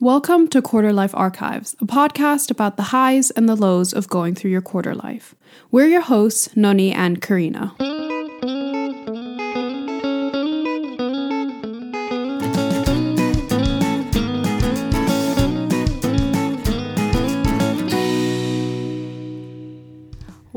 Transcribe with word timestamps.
Welcome 0.00 0.46
to 0.50 0.62
Quarter 0.62 0.92
Life 0.92 1.12
Archives, 1.12 1.74
a 1.80 1.84
podcast 1.84 2.52
about 2.52 2.76
the 2.76 2.84
highs 2.84 3.32
and 3.32 3.48
the 3.48 3.56
lows 3.56 3.92
of 3.92 4.08
going 4.08 4.36
through 4.36 4.52
your 4.52 4.60
quarter 4.62 4.94
life. 4.94 5.34
We're 5.72 5.88
your 5.88 6.02
hosts, 6.02 6.54
Noni 6.54 6.92
and 6.92 7.20
Karina. 7.20 7.74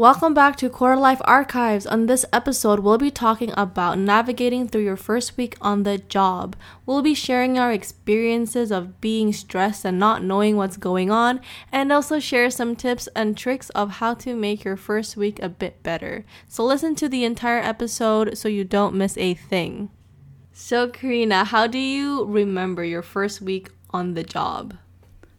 Welcome 0.01 0.33
back 0.33 0.55
to 0.55 0.67
Quarter 0.67 0.99
Life 0.99 1.21
Archives. 1.25 1.85
On 1.85 2.07
this 2.07 2.25
episode, 2.33 2.79
we'll 2.79 2.97
be 2.97 3.11
talking 3.11 3.53
about 3.55 3.99
navigating 3.99 4.67
through 4.67 4.81
your 4.81 4.97
first 4.97 5.37
week 5.37 5.55
on 5.61 5.83
the 5.83 5.99
job. 5.99 6.55
We'll 6.87 7.03
be 7.03 7.13
sharing 7.13 7.59
our 7.59 7.71
experiences 7.71 8.71
of 8.71 8.99
being 8.99 9.31
stressed 9.31 9.85
and 9.85 9.99
not 9.99 10.23
knowing 10.23 10.57
what's 10.57 10.75
going 10.75 11.11
on, 11.11 11.39
and 11.71 11.91
also 11.91 12.17
share 12.17 12.49
some 12.49 12.75
tips 12.75 13.09
and 13.15 13.37
tricks 13.37 13.69
of 13.75 14.01
how 14.01 14.15
to 14.15 14.35
make 14.35 14.63
your 14.63 14.75
first 14.75 15.17
week 15.17 15.39
a 15.39 15.49
bit 15.49 15.83
better. 15.83 16.25
So, 16.47 16.65
listen 16.65 16.95
to 16.95 17.07
the 17.07 17.23
entire 17.23 17.61
episode 17.61 18.39
so 18.39 18.49
you 18.49 18.63
don't 18.63 18.95
miss 18.95 19.15
a 19.19 19.35
thing. 19.35 19.91
So, 20.51 20.87
Karina, 20.87 21.43
how 21.43 21.67
do 21.67 21.77
you 21.77 22.25
remember 22.25 22.83
your 22.83 23.03
first 23.03 23.39
week 23.39 23.69
on 23.91 24.15
the 24.15 24.23
job? 24.23 24.73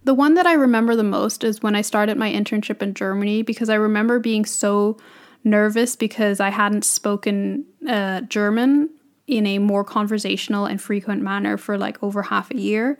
The 0.04 0.14
one 0.14 0.34
that 0.34 0.46
I 0.46 0.54
remember 0.54 0.96
the 0.96 1.04
most 1.04 1.44
is 1.44 1.62
when 1.62 1.76
I 1.76 1.82
started 1.82 2.16
my 2.16 2.30
internship 2.30 2.82
in 2.82 2.94
Germany 2.94 3.42
because 3.42 3.68
I 3.68 3.74
remember 3.74 4.18
being 4.18 4.44
so 4.44 4.98
nervous 5.44 5.96
because 5.96 6.40
I 6.40 6.50
hadn't 6.50 6.84
spoken 6.84 7.64
uh, 7.88 8.22
German 8.22 8.90
in 9.26 9.46
a 9.46 9.58
more 9.58 9.84
conversational 9.84 10.66
and 10.66 10.80
frequent 10.80 11.22
manner 11.22 11.56
for 11.56 11.78
like 11.78 12.02
over 12.02 12.22
half 12.22 12.50
a 12.50 12.58
year. 12.58 12.98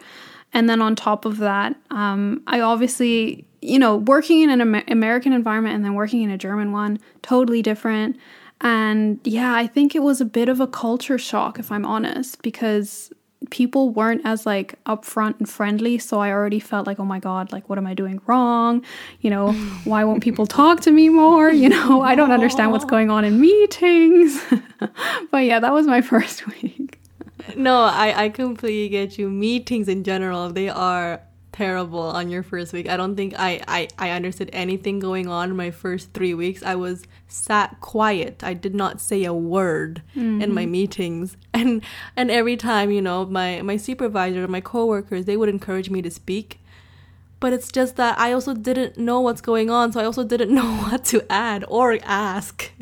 And 0.52 0.68
then 0.68 0.80
on 0.80 0.94
top 0.94 1.24
of 1.24 1.38
that, 1.38 1.76
um, 1.90 2.42
I 2.46 2.60
obviously, 2.60 3.46
you 3.60 3.78
know, 3.78 3.96
working 3.96 4.42
in 4.42 4.50
an 4.50 4.60
Amer- 4.60 4.84
American 4.88 5.32
environment 5.32 5.74
and 5.74 5.84
then 5.84 5.94
working 5.94 6.22
in 6.22 6.30
a 6.30 6.38
German 6.38 6.72
one, 6.72 7.00
totally 7.22 7.62
different. 7.62 8.16
And 8.60 9.18
yeah, 9.24 9.54
I 9.54 9.66
think 9.66 9.94
it 9.94 10.02
was 10.02 10.20
a 10.20 10.24
bit 10.24 10.48
of 10.48 10.60
a 10.60 10.66
culture 10.66 11.18
shock, 11.18 11.58
if 11.58 11.72
I'm 11.72 11.84
honest, 11.84 12.42
because 12.42 13.12
people 13.50 13.90
weren't 13.90 14.22
as 14.24 14.46
like 14.46 14.82
upfront 14.84 15.38
and 15.38 15.48
friendly 15.48 15.98
so 15.98 16.20
i 16.20 16.30
already 16.30 16.60
felt 16.60 16.86
like 16.86 16.98
oh 17.00 17.04
my 17.04 17.18
god 17.18 17.52
like 17.52 17.68
what 17.68 17.78
am 17.78 17.86
i 17.86 17.94
doing 17.94 18.20
wrong? 18.26 18.84
You 19.20 19.30
know 19.30 19.52
why 19.84 20.04
won't 20.04 20.22
people 20.22 20.46
talk 20.46 20.80
to 20.80 20.90
me 20.90 21.08
more? 21.08 21.50
You 21.50 21.68
know 21.68 22.02
i 22.10 22.14
don't 22.14 22.32
understand 22.32 22.72
what's 22.72 22.84
going 22.84 23.10
on 23.10 23.24
in 23.24 23.40
meetings. 23.40 24.40
But 25.30 25.44
yeah 25.44 25.60
that 25.60 25.72
was 25.72 25.86
my 25.86 26.00
first 26.00 26.46
week. 26.46 27.00
No 27.56 27.82
i 27.82 28.24
i 28.24 28.28
completely 28.28 28.88
get 28.88 29.18
you. 29.18 29.30
Meetings 29.30 29.88
in 29.88 30.04
general 30.04 30.50
they 30.52 30.68
are 30.68 31.20
terrible 31.52 32.00
on 32.00 32.30
your 32.30 32.42
first 32.42 32.72
week. 32.72 32.88
I 32.88 32.96
don't 32.96 33.14
think 33.14 33.34
I, 33.38 33.60
I, 33.68 33.88
I 33.98 34.10
understood 34.10 34.50
anything 34.52 34.98
going 34.98 35.28
on 35.28 35.54
my 35.54 35.70
first 35.70 36.12
three 36.12 36.34
weeks. 36.34 36.62
I 36.62 36.74
was 36.74 37.04
sat 37.28 37.80
quiet. 37.80 38.42
I 38.42 38.54
did 38.54 38.74
not 38.74 39.00
say 39.00 39.24
a 39.24 39.34
word 39.34 40.02
mm-hmm. 40.16 40.42
in 40.42 40.54
my 40.54 40.62
mm-hmm. 40.62 40.72
meetings. 40.72 41.36
And 41.54 41.82
and 42.16 42.30
every 42.30 42.56
time, 42.56 42.90
you 42.90 43.02
know, 43.02 43.26
my, 43.26 43.60
my 43.60 43.76
supervisor, 43.76 44.42
and 44.42 44.50
my 44.50 44.62
coworkers, 44.62 45.26
they 45.26 45.36
would 45.36 45.50
encourage 45.50 45.90
me 45.90 46.00
to 46.00 46.10
speak. 46.10 46.60
But 47.40 47.52
it's 47.52 47.70
just 47.70 47.96
that 47.96 48.18
I 48.18 48.32
also 48.32 48.54
didn't 48.54 48.96
know 48.96 49.20
what's 49.20 49.42
going 49.42 49.68
on, 49.68 49.92
so 49.92 50.00
I 50.00 50.04
also 50.04 50.24
didn't 50.24 50.54
know 50.54 50.76
what 50.76 51.04
to 51.06 51.30
add 51.30 51.64
or 51.68 51.98
ask. 52.04 52.72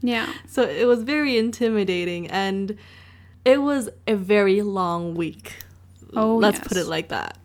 Yeah. 0.00 0.32
so 0.48 0.62
it 0.62 0.86
was 0.86 1.04
very 1.04 1.38
intimidating 1.38 2.26
and 2.26 2.76
it 3.44 3.62
was 3.62 3.88
a 4.06 4.14
very 4.14 4.62
long 4.62 5.14
week. 5.14 5.56
Oh, 6.14 6.36
let's 6.36 6.58
yes. 6.58 6.68
put 6.68 6.76
it 6.76 6.86
like 6.86 7.08
that. 7.08 7.38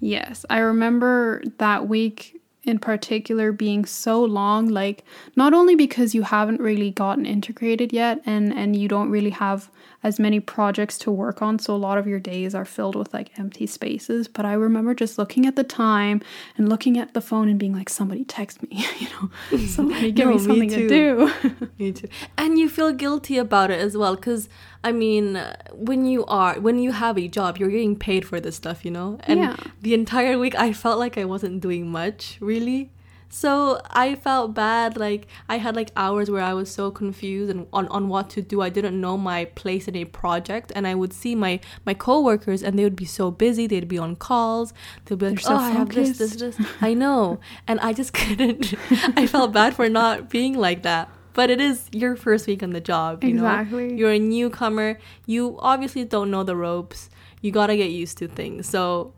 Yes, 0.00 0.44
I 0.50 0.58
remember 0.58 1.42
that 1.58 1.88
week 1.88 2.40
in 2.66 2.78
particular 2.80 3.52
being 3.52 3.84
so 3.84 4.22
long 4.22 4.66
like 4.66 5.04
not 5.36 5.54
only 5.54 5.76
because 5.76 6.16
you 6.16 6.22
haven't 6.22 6.60
really 6.60 6.90
gotten 6.90 7.24
integrated 7.24 7.92
yet 7.92 8.20
and 8.26 8.52
and 8.52 8.74
you 8.74 8.88
don't 8.88 9.08
really 9.08 9.30
have 9.30 9.70
as 10.02 10.18
many 10.18 10.40
projects 10.40 10.98
to 10.98 11.10
work 11.10 11.42
on 11.42 11.58
so 11.58 11.74
a 11.74 11.76
lot 11.76 11.98
of 11.98 12.06
your 12.06 12.20
days 12.20 12.54
are 12.54 12.64
filled 12.64 12.94
with 12.94 13.12
like 13.12 13.38
empty 13.38 13.66
spaces. 13.66 14.28
But 14.28 14.44
i 14.44 14.52
remember 14.52 14.94
just 14.94 15.18
looking 15.18 15.46
at 15.46 15.56
the 15.56 15.64
time 15.64 16.20
and 16.56 16.68
looking 16.68 16.98
at 16.98 17.14
the 17.14 17.20
phone 17.20 17.48
and 17.48 17.58
being 17.58 17.74
like 17.74 17.88
somebody 17.88 18.24
text 18.24 18.62
me 18.62 18.84
you 18.98 19.08
know? 19.10 19.58
Somebody 19.66 20.12
give 20.12 20.26
no, 20.26 20.34
me 20.34 20.38
something 20.38 20.58
me 20.58 20.68
to 20.68 20.88
do. 20.88 21.32
Me 21.78 21.92
too. 21.92 22.08
And 22.38 22.58
you 22.58 22.68
feel 22.68 22.92
guilty 22.92 23.38
about 23.38 23.70
it 23.70 23.80
as 23.80 23.96
well 23.96 24.16
because 24.16 24.48
i 24.84 24.92
mean 24.92 25.42
when 25.72 26.06
you 26.06 26.24
are 26.26 26.58
when 26.60 26.78
you 26.78 26.92
have 26.92 27.18
a 27.18 27.28
job 27.28 27.58
you're 27.58 27.68
getting 27.68 27.96
paid 27.96 28.26
for 28.26 28.40
this 28.40 28.56
stuff 28.56 28.84
you 28.84 28.90
know? 28.90 29.18
And 29.24 29.40
yeah. 29.40 29.56
the 29.82 29.94
entire 29.94 30.38
week 30.38 30.54
i 30.54 30.72
felt 30.72 30.98
like 30.98 31.18
i 31.18 31.24
wasn't 31.24 31.60
doing 31.60 31.88
much 31.90 32.38
really 32.40 32.90
so 33.28 33.80
I 33.90 34.14
felt 34.14 34.54
bad. 34.54 34.96
Like 34.96 35.26
I 35.48 35.58
had 35.58 35.76
like 35.76 35.90
hours 35.96 36.30
where 36.30 36.42
I 36.42 36.54
was 36.54 36.70
so 36.70 36.90
confused 36.90 37.50
and 37.50 37.66
on, 37.72 37.88
on 37.88 38.08
what 38.08 38.30
to 38.30 38.42
do. 38.42 38.60
I 38.60 38.68
didn't 38.68 39.00
know 39.00 39.16
my 39.16 39.46
place 39.46 39.88
in 39.88 39.96
a 39.96 40.04
project, 40.04 40.72
and 40.74 40.86
I 40.86 40.94
would 40.94 41.12
see 41.12 41.34
my 41.34 41.60
my 41.84 41.94
coworkers, 41.94 42.62
and 42.62 42.78
they 42.78 42.84
would 42.84 42.96
be 42.96 43.04
so 43.04 43.30
busy. 43.30 43.66
They'd 43.66 43.88
be 43.88 43.98
on 43.98 44.16
calls. 44.16 44.72
They'd 45.04 45.18
be 45.18 45.30
like, 45.30 45.40
so 45.40 45.54
"Oh, 45.54 45.58
focused. 45.58 45.74
I 45.74 45.78
have 45.78 45.88
this, 45.90 46.18
this, 46.18 46.36
this." 46.36 46.66
I 46.80 46.94
know, 46.94 47.40
and 47.66 47.80
I 47.80 47.92
just 47.92 48.12
couldn't. 48.20 48.74
I 49.16 49.26
felt 49.26 49.52
bad 49.52 49.74
for 49.74 49.88
not 49.88 50.30
being 50.30 50.54
like 50.56 50.82
that. 50.82 51.10
But 51.34 51.50
it 51.50 51.60
is 51.60 51.90
your 51.92 52.16
first 52.16 52.46
week 52.46 52.62
on 52.62 52.70
the 52.70 52.80
job. 52.80 53.22
You 53.22 53.34
exactly. 53.34 53.88
Know? 53.88 53.94
You're 53.94 54.12
a 54.12 54.18
newcomer. 54.18 54.98
You 55.26 55.58
obviously 55.58 56.04
don't 56.04 56.30
know 56.30 56.42
the 56.42 56.56
ropes. 56.56 57.10
You 57.42 57.52
gotta 57.52 57.76
get 57.76 57.90
used 57.90 58.16
to 58.18 58.28
things. 58.28 58.66
So 58.66 59.12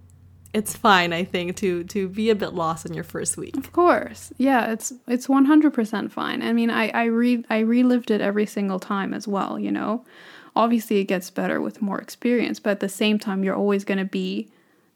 it's 0.55 0.75
fine 0.75 1.13
i 1.13 1.23
think 1.23 1.57
to 1.57 1.85
to 1.85 2.09
be 2.09 2.31
a 2.31 2.35
bit 2.35 2.55
lost 2.55 2.87
in 2.87 2.95
your 2.95 3.05
first 3.05 3.37
week. 3.37 3.57
Of 3.57 3.73
course. 3.73 4.33
Yeah 4.39 4.73
it's 4.73 4.93
it's 5.07 5.27
100% 5.27 6.11
fine. 6.11 6.43
I 6.43 6.53
mean 6.53 6.71
i 6.71 6.89
i 6.89 7.05
re 7.05 7.45
i 7.51 7.59
relived 7.59 8.11
it 8.11 8.21
every 8.21 8.47
single 8.47 8.81
time 8.81 9.13
as 9.15 9.29
well 9.29 9.59
you 9.59 9.71
know? 9.71 10.05
Obviously 10.57 10.99
it 10.99 11.05
gets 11.05 11.31
better 11.31 11.61
with 11.61 11.83
more 11.83 12.01
experience 12.01 12.59
but 12.61 12.71
at 12.71 12.81
the 12.81 12.89
same 12.89 13.19
time 13.19 13.45
you're 13.45 13.55
always 13.55 13.85
going 13.85 13.99
to 13.99 14.05
be 14.05 14.49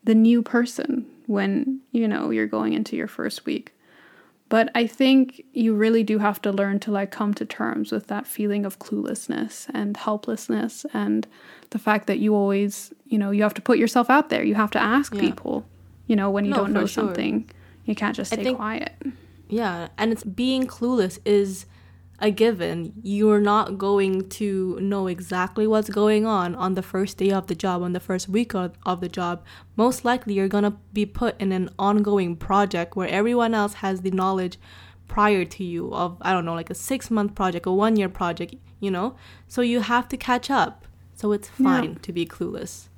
the 0.04 0.14
new 0.14 0.42
person 0.42 1.06
when 1.26 1.80
you 1.92 2.08
know 2.08 2.30
you're 2.30 2.46
going 2.46 2.72
into 2.72 2.96
your 2.96 3.06
first 3.06 3.44
week 3.46 3.72
but 4.52 4.68
I 4.74 4.86
think 4.86 5.46
you 5.54 5.74
really 5.74 6.02
do 6.02 6.18
have 6.18 6.42
to 6.42 6.52
learn 6.52 6.78
to 6.80 6.90
like 6.90 7.10
come 7.10 7.32
to 7.32 7.46
terms 7.46 7.90
with 7.90 8.08
that 8.08 8.26
feeling 8.26 8.66
of 8.66 8.78
cluelessness 8.78 9.66
and 9.72 9.96
helplessness 9.96 10.84
and 10.92 11.26
the 11.70 11.78
fact 11.78 12.06
that 12.06 12.18
you 12.18 12.34
always, 12.34 12.92
you 13.06 13.16
know, 13.16 13.30
you 13.30 13.44
have 13.44 13.54
to 13.54 13.62
put 13.62 13.78
yourself 13.78 14.10
out 14.10 14.28
there. 14.28 14.44
You 14.44 14.54
have 14.54 14.70
to 14.72 14.78
ask 14.78 15.14
yeah. 15.14 15.22
people, 15.22 15.64
you 16.06 16.16
know, 16.16 16.28
when 16.28 16.44
you 16.44 16.50
no, 16.50 16.58
don't 16.58 16.74
know 16.74 16.80
sure. 16.80 17.06
something. 17.06 17.48
You 17.86 17.94
can't 17.94 18.14
just 18.14 18.30
stay 18.30 18.44
think, 18.44 18.58
quiet. 18.58 18.92
Yeah, 19.48 19.88
and 19.96 20.12
it's 20.12 20.22
being 20.22 20.66
clueless 20.66 21.18
is 21.24 21.64
a 22.22 22.30
given. 22.30 22.94
You're 23.02 23.40
not 23.40 23.76
going 23.76 24.28
to 24.30 24.78
know 24.80 25.08
exactly 25.08 25.66
what's 25.66 25.90
going 25.90 26.24
on 26.24 26.54
on 26.54 26.74
the 26.74 26.82
first 26.82 27.18
day 27.18 27.32
of 27.32 27.48
the 27.48 27.56
job, 27.56 27.82
on 27.82 27.92
the 27.92 28.00
first 28.00 28.28
week 28.28 28.54
of, 28.54 28.78
of 28.86 29.00
the 29.00 29.08
job. 29.08 29.44
Most 29.76 30.04
likely, 30.04 30.34
you're 30.34 30.48
going 30.48 30.64
to 30.64 30.76
be 30.92 31.04
put 31.04 31.38
in 31.40 31.50
an 31.50 31.68
ongoing 31.80 32.36
project 32.36 32.94
where 32.94 33.08
everyone 33.08 33.54
else 33.54 33.74
has 33.74 34.00
the 34.00 34.12
knowledge 34.12 34.56
prior 35.08 35.44
to 35.44 35.64
you 35.64 35.92
of, 35.92 36.16
I 36.22 36.32
don't 36.32 36.44
know, 36.44 36.54
like 36.54 36.70
a 36.70 36.74
six 36.74 37.10
month 37.10 37.34
project, 37.34 37.66
a 37.66 37.72
one 37.72 37.96
year 37.96 38.08
project, 38.08 38.54
you 38.78 38.90
know? 38.90 39.16
So 39.48 39.60
you 39.60 39.80
have 39.80 40.08
to 40.10 40.16
catch 40.16 40.48
up. 40.48 40.86
So 41.16 41.32
it's 41.32 41.48
fine 41.48 41.92
yeah. 41.92 41.98
to 42.02 42.12
be 42.12 42.24
clueless. 42.24 42.88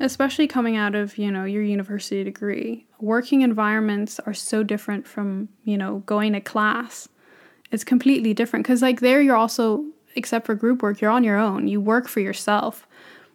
Especially 0.00 0.48
coming 0.48 0.76
out 0.76 0.96
of, 0.96 1.16
you 1.16 1.30
know, 1.30 1.44
your 1.44 1.62
university 1.62 2.24
degree. 2.24 2.88
Working 2.98 3.42
environments 3.42 4.18
are 4.26 4.34
so 4.34 4.64
different 4.64 5.06
from, 5.06 5.48
you 5.62 5.78
know, 5.78 6.00
going 6.00 6.32
to 6.32 6.40
class 6.40 7.08
it's 7.74 7.84
completely 7.84 8.32
different 8.32 8.64
because 8.64 8.80
like 8.82 9.00
there 9.00 9.20
you're 9.20 9.36
also 9.36 9.84
except 10.14 10.46
for 10.46 10.54
group 10.54 10.80
work 10.80 11.00
you're 11.00 11.10
on 11.10 11.24
your 11.24 11.36
own. 11.36 11.66
You 11.66 11.80
work 11.80 12.06
for 12.06 12.20
yourself. 12.20 12.86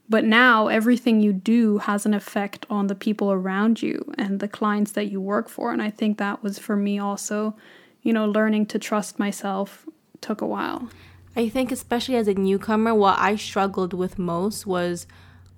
But 0.07 0.23
now 0.23 0.69
everything 0.69 1.19
you 1.19 1.33
do 1.33 1.79
has 1.79 2.05
an 2.05 2.13
effect 2.13 2.65
on 2.69 2.87
the 2.87 2.95
people 2.95 3.31
around 3.31 3.81
you 3.81 4.11
and 4.17 4.39
the 4.39 4.47
clients 4.47 4.93
that 4.93 5.11
you 5.11 5.19
work 5.21 5.49
for. 5.49 5.71
And 5.73 5.81
i 5.81 5.89
think 5.91 6.17
that 6.17 6.41
was 6.41 6.57
for 6.57 6.77
me 6.77 6.97
also 6.97 7.55
you 8.01 8.13
know 8.13 8.25
learning 8.25 8.65
to 8.67 8.79
trust 8.79 9.19
myself 9.19 9.85
took 10.21 10.41
a 10.41 10.47
while. 10.47 10.89
I 11.35 11.49
think 11.49 11.71
especially 11.71 12.15
as 12.15 12.27
a 12.27 12.33
newcomer 12.33 12.95
what 12.95 13.19
i 13.19 13.35
struggled 13.35 13.93
with 13.93 14.17
most 14.17 14.65
was 14.65 15.05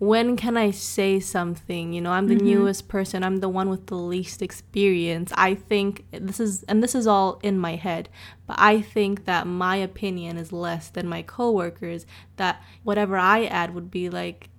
when 0.02 0.36
can 0.36 0.58
I 0.58 0.72
say 0.72 1.20
something? 1.20 1.94
You 1.94 2.02
know, 2.02 2.10
I'm 2.10 2.28
the 2.28 2.34
mm-hmm. 2.34 2.48
newest 2.48 2.88
person. 2.88 3.24
I'm 3.24 3.38
the 3.38 3.48
one 3.48 3.70
with 3.70 3.86
the 3.86 3.94
least 3.96 4.42
experience. 4.42 5.32
I 5.36 5.54
think 5.54 6.06
this 6.10 6.40
is, 6.40 6.64
and 6.64 6.82
this 6.82 6.96
is 6.96 7.06
all 7.06 7.40
in 7.44 7.60
my 7.60 7.76
head, 7.76 8.10
but 8.48 8.56
I 8.58 8.82
think 8.82 9.26
that 9.26 9.46
my 9.46 9.76
opinion 9.76 10.38
is 10.38 10.52
less 10.52 10.90
than 10.90 11.08
my 11.08 11.22
coworkers. 11.22 12.08
That 12.38 12.64
whatever 12.82 13.16
I 13.16 13.46
add 13.46 13.76
would 13.76 13.92
be 13.92 14.10
like 14.10 14.50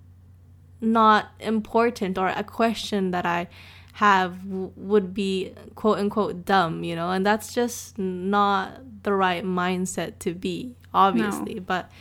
not 0.79 1.31
important, 1.41 2.17
or 2.17 2.29
a 2.29 2.45
question 2.45 3.11
that 3.11 3.25
I 3.25 3.49
have 3.95 4.45
would 4.45 5.13
be 5.13 5.53
quote 5.75 5.99
unquote 5.99 6.45
dumb, 6.45 6.85
you 6.85 6.95
know, 6.95 7.11
and 7.11 7.25
that's 7.25 7.53
just 7.53 7.99
not 7.99 8.79
the 9.03 9.11
right 9.11 9.43
mindset 9.43 10.19
to 10.19 10.33
be, 10.33 10.77
obviously. 10.93 11.55
No. 11.55 11.61
But 11.63 11.91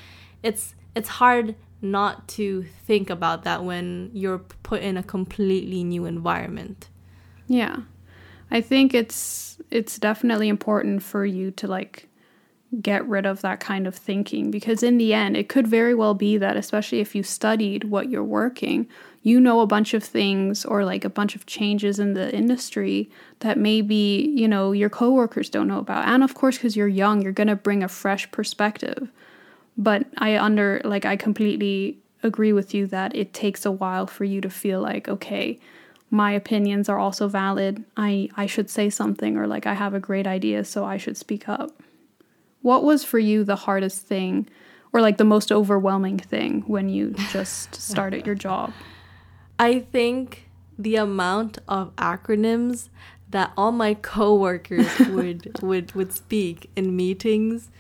it's 0.44 0.76
it's 0.94 1.08
hard 1.08 1.56
not 1.82 2.28
to 2.28 2.62
think 2.62 3.10
about 3.10 3.44
that 3.44 3.64
when 3.64 4.10
you're 4.14 4.38
put 4.38 4.82
in 4.82 4.96
a 4.96 5.02
completely 5.02 5.82
new 5.84 6.06
environment. 6.06 6.88
Yeah. 7.48 7.78
I 8.50 8.60
think 8.60 8.94
it's 8.94 9.58
it's 9.70 9.98
definitely 9.98 10.48
important 10.48 11.02
for 11.02 11.24
you 11.24 11.50
to 11.52 11.66
like 11.66 12.08
get 12.80 13.06
rid 13.06 13.26
of 13.26 13.42
that 13.42 13.60
kind 13.60 13.86
of 13.86 13.94
thinking 13.94 14.50
because 14.50 14.82
in 14.82 14.96
the 14.96 15.12
end 15.12 15.36
it 15.36 15.48
could 15.48 15.66
very 15.66 15.94
well 15.94 16.14
be 16.14 16.38
that 16.38 16.56
especially 16.56 17.00
if 17.00 17.14
you 17.14 17.22
studied 17.22 17.84
what 17.84 18.08
you're 18.08 18.24
working 18.24 18.88
you 19.22 19.38
know 19.38 19.60
a 19.60 19.66
bunch 19.66 19.92
of 19.92 20.02
things 20.02 20.64
or 20.64 20.82
like 20.82 21.04
a 21.04 21.10
bunch 21.10 21.36
of 21.36 21.44
changes 21.44 21.98
in 21.98 22.14
the 22.14 22.34
industry 22.34 23.10
that 23.40 23.58
maybe 23.58 24.32
you 24.34 24.48
know 24.48 24.72
your 24.72 24.88
coworkers 24.88 25.50
don't 25.50 25.68
know 25.68 25.78
about 25.78 26.08
and 26.08 26.24
of 26.24 26.34
course 26.34 26.56
because 26.56 26.74
you're 26.74 26.88
young 26.88 27.20
you're 27.20 27.30
going 27.30 27.46
to 27.46 27.56
bring 27.56 27.82
a 27.82 27.88
fresh 27.88 28.30
perspective 28.30 29.10
but 29.76 30.06
i 30.18 30.36
under 30.36 30.80
like 30.84 31.04
i 31.04 31.16
completely 31.16 31.98
agree 32.22 32.52
with 32.52 32.72
you 32.72 32.86
that 32.86 33.14
it 33.16 33.32
takes 33.32 33.64
a 33.64 33.72
while 33.72 34.06
for 34.06 34.24
you 34.24 34.40
to 34.40 34.50
feel 34.50 34.80
like 34.80 35.08
okay 35.08 35.58
my 36.10 36.32
opinions 36.32 36.88
are 36.88 36.98
also 36.98 37.28
valid 37.28 37.84
i 37.96 38.28
i 38.36 38.46
should 38.46 38.68
say 38.68 38.88
something 38.90 39.36
or 39.36 39.46
like 39.46 39.66
i 39.66 39.74
have 39.74 39.94
a 39.94 40.00
great 40.00 40.26
idea 40.26 40.64
so 40.64 40.84
i 40.84 40.96
should 40.96 41.16
speak 41.16 41.48
up 41.48 41.82
what 42.62 42.84
was 42.84 43.04
for 43.04 43.18
you 43.18 43.44
the 43.44 43.56
hardest 43.56 44.06
thing 44.06 44.48
or 44.92 45.00
like 45.00 45.16
the 45.16 45.24
most 45.24 45.50
overwhelming 45.50 46.18
thing 46.18 46.62
when 46.66 46.88
you 46.88 47.10
just 47.30 47.74
started 47.74 48.26
your 48.26 48.34
job? 48.34 48.72
I 49.58 49.80
think 49.80 50.48
the 50.78 50.96
amount 50.96 51.58
of 51.68 51.94
acronyms 51.96 52.88
that 53.30 53.52
all 53.56 53.72
my 53.72 53.94
coworkers 53.94 54.98
would 55.08 55.62
would 55.62 55.94
would 55.94 56.12
speak 56.12 56.70
in 56.76 56.96
meetings 56.96 57.70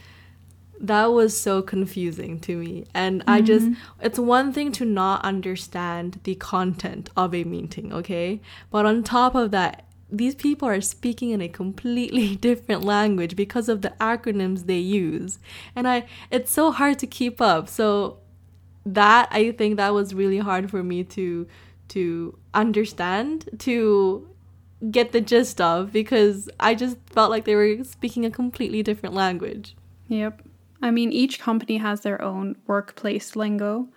that 0.82 1.06
was 1.06 1.38
so 1.38 1.62
confusing 1.62 2.40
to 2.40 2.56
me. 2.56 2.84
And 2.92 3.20
mm-hmm. 3.20 3.30
i 3.30 3.40
just 3.40 3.68
it's 4.00 4.18
one 4.18 4.52
thing 4.52 4.72
to 4.72 4.84
not 4.84 5.24
understand 5.24 6.20
the 6.24 6.34
content 6.34 7.08
of 7.16 7.34
a 7.34 7.44
meeting 7.44 7.92
okay? 7.92 8.40
But 8.70 8.84
on 8.84 9.02
top 9.02 9.34
of 9.34 9.52
that 9.52 9.86
these 10.14 10.34
people 10.34 10.68
are 10.68 10.82
speaking 10.82 11.30
in 11.30 11.40
a 11.40 11.48
completely 11.48 12.36
different 12.48 12.84
language 12.84 13.34
because 13.34 13.70
of 13.70 13.80
the 13.80 13.94
acronyms 13.98 14.66
they 14.66 14.78
use. 14.78 15.38
And 15.74 15.88
i 15.88 16.04
it's 16.30 16.50
so 16.50 16.72
hard 16.72 16.98
to 16.98 17.06
keep 17.06 17.40
up. 17.40 17.68
So 17.68 18.18
that 18.84 19.28
i 19.30 19.52
think 19.52 19.76
that 19.76 19.94
was 19.94 20.12
really 20.12 20.38
hard 20.38 20.68
for 20.68 20.82
me 20.82 21.04
to 21.04 21.46
to 21.86 22.36
understand 22.52 23.48
to 23.60 24.28
get 24.90 25.12
the 25.12 25.20
gist 25.20 25.60
of 25.60 25.92
because 25.92 26.50
i 26.58 26.74
just 26.74 26.96
felt 27.06 27.30
like 27.30 27.44
they 27.44 27.54
were 27.54 27.84
speaking 27.84 28.24
a 28.24 28.30
completely 28.30 28.82
different 28.82 29.14
language. 29.14 29.76
Yep 30.08 30.42
i 30.82 30.90
mean 30.90 31.12
each 31.12 31.40
company 31.40 31.78
has 31.78 32.00
their 32.00 32.20
own 32.20 32.56
workplace 32.66 33.34
lingo 33.36 33.88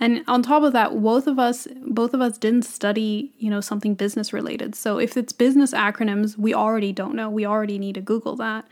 and 0.00 0.24
on 0.26 0.42
top 0.42 0.62
of 0.64 0.72
that, 0.72 1.00
both 1.00 1.26
of 1.26 1.38
us 1.38 1.68
both 1.86 2.14
of 2.14 2.20
us 2.20 2.36
didn't 2.36 2.64
study, 2.64 3.32
you 3.38 3.48
know, 3.48 3.60
something 3.60 3.94
business 3.94 4.32
related. 4.32 4.74
So 4.74 4.98
if 4.98 5.16
it's 5.16 5.32
business 5.32 5.72
acronyms, 5.72 6.36
we 6.36 6.52
already 6.52 6.92
don't 6.92 7.14
know. 7.14 7.30
We 7.30 7.46
already 7.46 7.78
need 7.78 7.94
to 7.94 8.00
Google 8.00 8.34
that. 8.36 8.66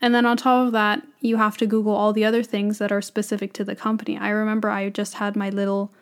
And 0.00 0.14
then 0.14 0.26
on 0.26 0.36
top 0.36 0.66
of 0.66 0.72
that, 0.72 1.06
you 1.20 1.36
have 1.36 1.56
to 1.58 1.66
Google 1.66 1.94
all 1.94 2.12
the 2.12 2.24
other 2.24 2.42
things 2.42 2.78
that 2.78 2.92
are 2.92 3.00
specific 3.00 3.52
to 3.54 3.64
the 3.64 3.76
company. 3.76 4.18
I 4.18 4.28
remember 4.28 4.68
I 4.68 4.90
just 4.90 5.14
had 5.14 5.36
my 5.36 5.50
little 5.50 5.92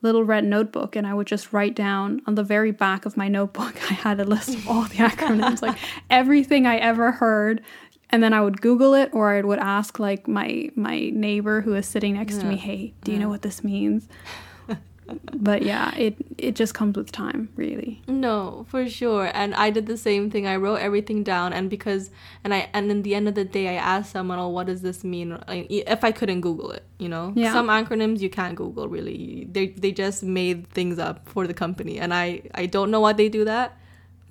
little 0.00 0.22
red 0.22 0.44
notebook 0.44 0.94
and 0.94 1.06
I 1.06 1.14
would 1.14 1.26
just 1.26 1.52
write 1.52 1.74
down 1.74 2.22
on 2.26 2.36
the 2.36 2.44
very 2.44 2.70
back 2.70 3.04
of 3.04 3.16
my 3.16 3.28
notebook 3.28 3.74
I 3.90 3.94
had 3.94 4.20
a 4.20 4.24
list 4.24 4.54
of 4.54 4.68
all 4.68 4.82
the 4.82 4.96
acronyms 4.96 5.62
like 5.62 5.76
everything 6.10 6.66
I 6.66 6.76
ever 6.76 7.12
heard 7.12 7.62
and 8.10 8.22
then 8.22 8.32
I 8.32 8.40
would 8.40 8.60
Google 8.60 8.94
it, 8.94 9.10
or 9.12 9.34
I 9.34 9.40
would 9.40 9.58
ask 9.58 9.98
like 9.98 10.26
my 10.26 10.70
my 10.74 11.10
neighbor 11.10 11.60
who 11.60 11.74
is 11.74 11.86
sitting 11.86 12.14
next 12.14 12.36
yeah. 12.36 12.40
to 12.42 12.46
me, 12.46 12.56
"Hey, 12.56 12.94
do 13.04 13.12
you 13.12 13.18
know 13.18 13.28
what 13.28 13.42
this 13.42 13.62
means?" 13.62 14.08
but 15.34 15.62
yeah, 15.62 15.94
it 15.94 16.16
it 16.36 16.54
just 16.54 16.74
comes 16.74 16.96
with 16.96 17.12
time, 17.12 17.48
really. 17.56 18.02
No, 18.06 18.66
for 18.68 18.88
sure. 18.88 19.30
And 19.34 19.54
I 19.54 19.70
did 19.70 19.86
the 19.86 19.96
same 19.96 20.30
thing. 20.30 20.46
I 20.46 20.56
wrote 20.56 20.76
everything 20.76 21.22
down, 21.22 21.52
and 21.52 21.68
because 21.68 22.10
and 22.44 22.54
I 22.54 22.68
and 22.72 22.90
in 22.90 23.02
the 23.02 23.14
end 23.14 23.28
of 23.28 23.34
the 23.34 23.44
day, 23.44 23.68
I 23.68 23.74
asked 23.74 24.12
someone, 24.12 24.38
"Oh, 24.38 24.48
what 24.48 24.66
does 24.66 24.82
this 24.82 25.04
mean?" 25.04 25.38
Like, 25.46 25.66
if 25.68 26.04
I 26.04 26.12
couldn't 26.12 26.40
Google 26.40 26.70
it, 26.72 26.84
you 26.98 27.08
know, 27.08 27.32
yeah. 27.36 27.52
some 27.52 27.68
acronyms 27.68 28.20
you 28.20 28.30
can't 28.30 28.54
Google. 28.54 28.88
Really, 28.88 29.48
they 29.50 29.68
they 29.68 29.92
just 29.92 30.22
made 30.22 30.68
things 30.68 30.98
up 30.98 31.28
for 31.28 31.46
the 31.46 31.54
company, 31.54 31.98
and 31.98 32.12
I 32.12 32.42
I 32.54 32.66
don't 32.66 32.90
know 32.90 33.00
why 33.00 33.12
they 33.12 33.28
do 33.28 33.44
that, 33.44 33.76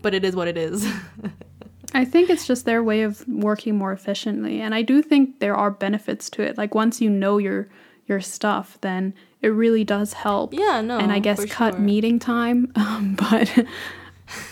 but 0.02 0.14
it 0.14 0.24
is 0.26 0.36
what 0.36 0.48
it 0.48 0.58
is. 0.58 0.88
I 1.94 2.06
think 2.06 2.30
it's 2.30 2.46
just 2.46 2.66
their 2.66 2.84
way 2.84 3.02
of 3.02 3.28
working 3.28 3.78
more 3.78 3.92
efficiently. 3.92 4.62
And 4.62 4.76
I 4.76 4.82
do 4.82 5.02
think 5.02 5.40
there 5.40 5.56
are 5.56 5.72
benefits 5.72 6.30
to 6.32 6.44
it. 6.44 6.58
Like 6.58 6.76
once 6.76 7.02
you 7.02 7.10
know 7.10 7.38
your 7.38 7.70
your 8.08 8.22
stuff, 8.22 8.78
then 8.82 9.14
it 9.42 9.50
really 9.50 9.84
does 9.84 10.14
help. 10.14 10.54
Yeah, 10.54 10.82
no. 10.82 10.98
And 10.98 11.12
I 11.12 11.20
guess 11.20 11.44
cut 11.46 11.74
sure. 11.74 11.82
meeting 11.82 12.20
time. 12.20 12.72
Um, 12.78 13.16
but 13.16 13.66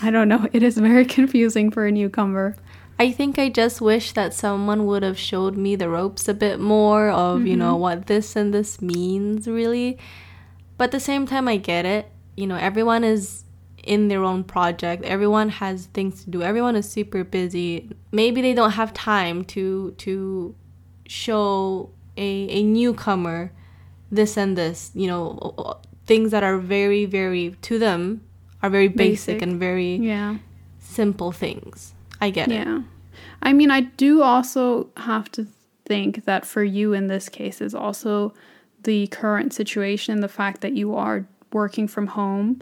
I 0.02 0.10
don't 0.10 0.28
know. 0.28 0.46
It 0.52 0.62
is 0.62 0.78
very 0.78 1.04
confusing 1.18 1.70
for 1.70 1.86
a 1.86 1.92
newcomer. 1.92 2.56
I 2.98 3.12
think 3.12 3.38
I 3.38 3.50
just 3.50 3.80
wish 3.80 4.12
that 4.12 4.32
someone 4.32 4.86
would 4.86 5.02
have 5.02 5.18
showed 5.18 5.56
me 5.56 5.76
the 5.76 5.88
ropes 5.88 6.28
a 6.28 6.34
bit 6.34 6.58
more 6.60 7.10
of, 7.10 7.38
mm-hmm. 7.38 7.46
you 7.46 7.56
know, 7.56 7.72
mm-hmm. 7.72 7.82
what 7.82 8.06
this 8.06 8.36
and 8.36 8.54
this 8.54 8.80
means 8.80 9.46
really. 9.46 9.98
But 10.78 10.84
at 10.84 10.90
the 10.92 11.00
same 11.00 11.26
time 11.26 11.48
I 11.48 11.56
get 11.56 11.84
it. 11.84 12.10
You 12.36 12.46
know, 12.46 12.56
everyone 12.56 13.04
is 13.04 13.44
in 13.86 14.08
their 14.08 14.22
own 14.22 14.44
project. 14.44 15.04
Everyone 15.04 15.48
has 15.48 15.86
things 15.86 16.24
to 16.24 16.30
do. 16.30 16.42
Everyone 16.42 16.76
is 16.76 16.88
super 16.88 17.24
busy. 17.24 17.88
Maybe 18.12 18.42
they 18.42 18.52
don't 18.52 18.72
have 18.72 18.92
time 18.92 19.44
to 19.46 19.92
to 19.98 20.54
show 21.06 21.90
a, 22.16 22.48
a 22.50 22.62
newcomer 22.62 23.52
this 24.10 24.36
and 24.36 24.56
this, 24.56 24.90
you 24.94 25.06
know, 25.06 25.78
things 26.06 26.30
that 26.32 26.42
are 26.42 26.58
very 26.58 27.06
very 27.06 27.56
to 27.62 27.78
them 27.78 28.22
are 28.62 28.70
very 28.70 28.88
basic, 28.88 29.36
basic. 29.36 29.42
and 29.42 29.60
very 29.60 29.96
yeah. 29.96 30.36
simple 30.78 31.32
things. 31.32 31.94
I 32.20 32.30
get 32.30 32.48
yeah. 32.48 32.60
it. 32.62 32.66
Yeah. 32.66 32.82
I 33.42 33.52
mean, 33.52 33.70
I 33.70 33.82
do 33.82 34.22
also 34.22 34.90
have 34.96 35.30
to 35.32 35.46
think 35.84 36.24
that 36.24 36.44
for 36.44 36.64
you 36.64 36.92
in 36.92 37.06
this 37.06 37.28
case 37.28 37.60
is 37.60 37.74
also 37.74 38.34
the 38.82 39.06
current 39.08 39.52
situation, 39.52 40.20
the 40.20 40.28
fact 40.28 40.60
that 40.62 40.72
you 40.72 40.94
are 40.94 41.26
working 41.52 41.86
from 41.86 42.08
home 42.08 42.60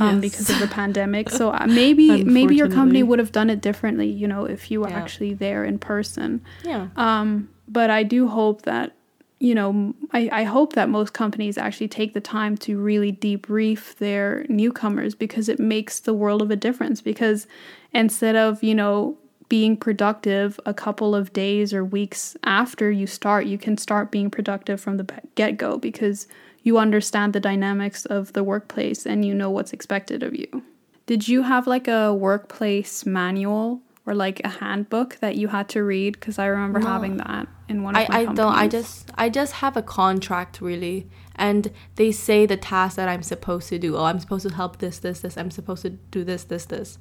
um, 0.00 0.22
yes. 0.22 0.32
because 0.32 0.50
of 0.50 0.58
the 0.60 0.66
pandemic. 0.74 1.30
So 1.30 1.50
uh, 1.50 1.66
maybe 1.68 2.24
maybe 2.24 2.56
your 2.56 2.70
company 2.70 3.02
would 3.02 3.18
have 3.18 3.32
done 3.32 3.50
it 3.50 3.60
differently, 3.60 4.08
you 4.08 4.26
know, 4.26 4.44
if 4.44 4.70
you 4.70 4.80
were 4.80 4.88
yeah. 4.88 4.98
actually 4.98 5.34
there 5.34 5.64
in 5.64 5.78
person. 5.78 6.42
Yeah. 6.64 6.88
Um, 6.96 7.48
but 7.68 7.90
I 7.90 8.02
do 8.02 8.28
hope 8.28 8.62
that 8.62 8.92
you 9.38 9.54
know 9.54 9.94
I, 10.12 10.28
I 10.32 10.42
hope 10.44 10.72
that 10.74 10.88
most 10.88 11.12
companies 11.12 11.58
actually 11.58 11.88
take 11.88 12.14
the 12.14 12.20
time 12.20 12.56
to 12.58 12.78
really 12.78 13.12
debrief 13.12 13.96
their 13.96 14.46
newcomers 14.48 15.14
because 15.14 15.48
it 15.48 15.60
makes 15.60 16.00
the 16.00 16.14
world 16.14 16.42
of 16.42 16.50
a 16.50 16.56
difference 16.56 17.00
because 17.00 17.46
instead 17.92 18.36
of 18.36 18.62
you 18.62 18.74
know 18.74 19.18
being 19.48 19.76
productive 19.76 20.58
a 20.66 20.74
couple 20.74 21.14
of 21.14 21.32
days 21.32 21.72
or 21.72 21.84
weeks 21.84 22.36
after 22.44 22.90
you 22.90 23.06
start 23.06 23.46
you 23.46 23.58
can 23.58 23.76
start 23.76 24.10
being 24.10 24.30
productive 24.30 24.80
from 24.80 24.96
the 24.96 25.06
get-go 25.34 25.76
because 25.78 26.26
you 26.66 26.78
understand 26.78 27.32
the 27.32 27.38
dynamics 27.38 28.04
of 28.06 28.32
the 28.32 28.42
workplace 28.42 29.06
and 29.06 29.24
you 29.24 29.32
know 29.32 29.48
what's 29.48 29.72
expected 29.72 30.24
of 30.24 30.34
you. 30.34 30.64
Did 31.06 31.28
you 31.28 31.42
have 31.42 31.68
like 31.68 31.86
a 31.86 32.12
workplace 32.12 33.06
manual 33.06 33.80
or 34.04 34.16
like 34.16 34.40
a 34.42 34.48
handbook 34.48 35.14
that 35.20 35.36
you 35.36 35.46
had 35.46 35.68
to 35.68 35.84
read? 35.84 36.14
Because 36.14 36.40
I 36.40 36.46
remember 36.46 36.80
no. 36.80 36.88
having 36.88 37.18
that 37.18 37.46
in 37.68 37.84
one 37.84 37.94
of 37.94 38.00
I, 38.00 38.08
my 38.08 38.14
I 38.22 38.24
companies. 38.24 38.36
don't. 38.36 38.54
I 38.54 38.66
just 38.66 39.10
I 39.14 39.28
just 39.28 39.52
have 39.52 39.76
a 39.76 39.82
contract 39.82 40.60
really, 40.60 41.08
and 41.36 41.70
they 41.94 42.10
say 42.10 42.46
the 42.46 42.56
tasks 42.56 42.96
that 42.96 43.08
I'm 43.08 43.22
supposed 43.22 43.68
to 43.68 43.78
do. 43.78 43.96
Oh, 43.96 44.02
I'm 44.02 44.18
supposed 44.18 44.48
to 44.48 44.52
help 44.52 44.78
this, 44.78 44.98
this, 44.98 45.20
this. 45.20 45.36
I'm 45.36 45.52
supposed 45.52 45.82
to 45.82 45.90
do 45.90 46.24
this, 46.24 46.42
this, 46.42 46.64
this. 46.64 46.98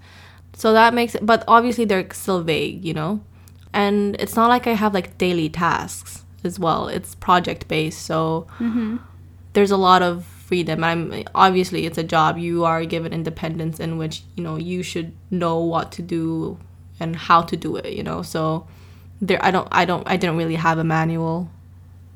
So 0.53 0.73
that 0.73 0.93
makes 0.93 1.15
it. 1.15 1.25
But 1.25 1.43
obviously 1.47 1.85
they're 1.85 2.07
still 2.13 2.43
vague, 2.43 2.85
you 2.85 2.93
know. 2.93 3.23
And 3.73 4.15
it's 4.19 4.35
not 4.35 4.47
like 4.47 4.67
I 4.67 4.73
have 4.73 4.93
like 4.93 5.17
daily 5.17 5.49
tasks 5.49 6.23
as 6.43 6.59
well. 6.59 6.87
It's 6.87 7.15
project 7.15 7.67
based, 7.67 8.03
so. 8.03 8.45
Mm-hmm 8.59 8.97
there's 9.55 9.71
a 9.71 9.77
lot 9.77 10.03
of 10.03 10.25
freedom. 10.25 10.83
I'm 10.83 11.23
obviously 11.33 11.85
it's 11.85 11.97
a 11.97 12.03
job. 12.03 12.37
You 12.37 12.65
are 12.65 12.85
given 12.85 13.11
independence 13.13 13.79
in 13.79 13.97
which 13.97 14.23
you 14.35 14.43
know 14.43 14.57
you 14.57 14.83
should 14.83 15.13
know 15.31 15.59
what 15.59 15.91
to 15.93 16.01
do 16.01 16.59
and 16.99 17.15
how 17.15 17.41
to 17.41 17.57
do 17.57 17.75
it. 17.77 17.93
You 17.93 18.03
know, 18.03 18.21
so 18.21 18.67
there 19.19 19.43
I 19.43 19.51
don't 19.51 19.67
I 19.71 19.85
don't 19.85 20.07
I 20.07 20.17
didn't 20.17 20.37
really 20.37 20.55
have 20.55 20.77
a 20.77 20.83
manual. 20.83 21.49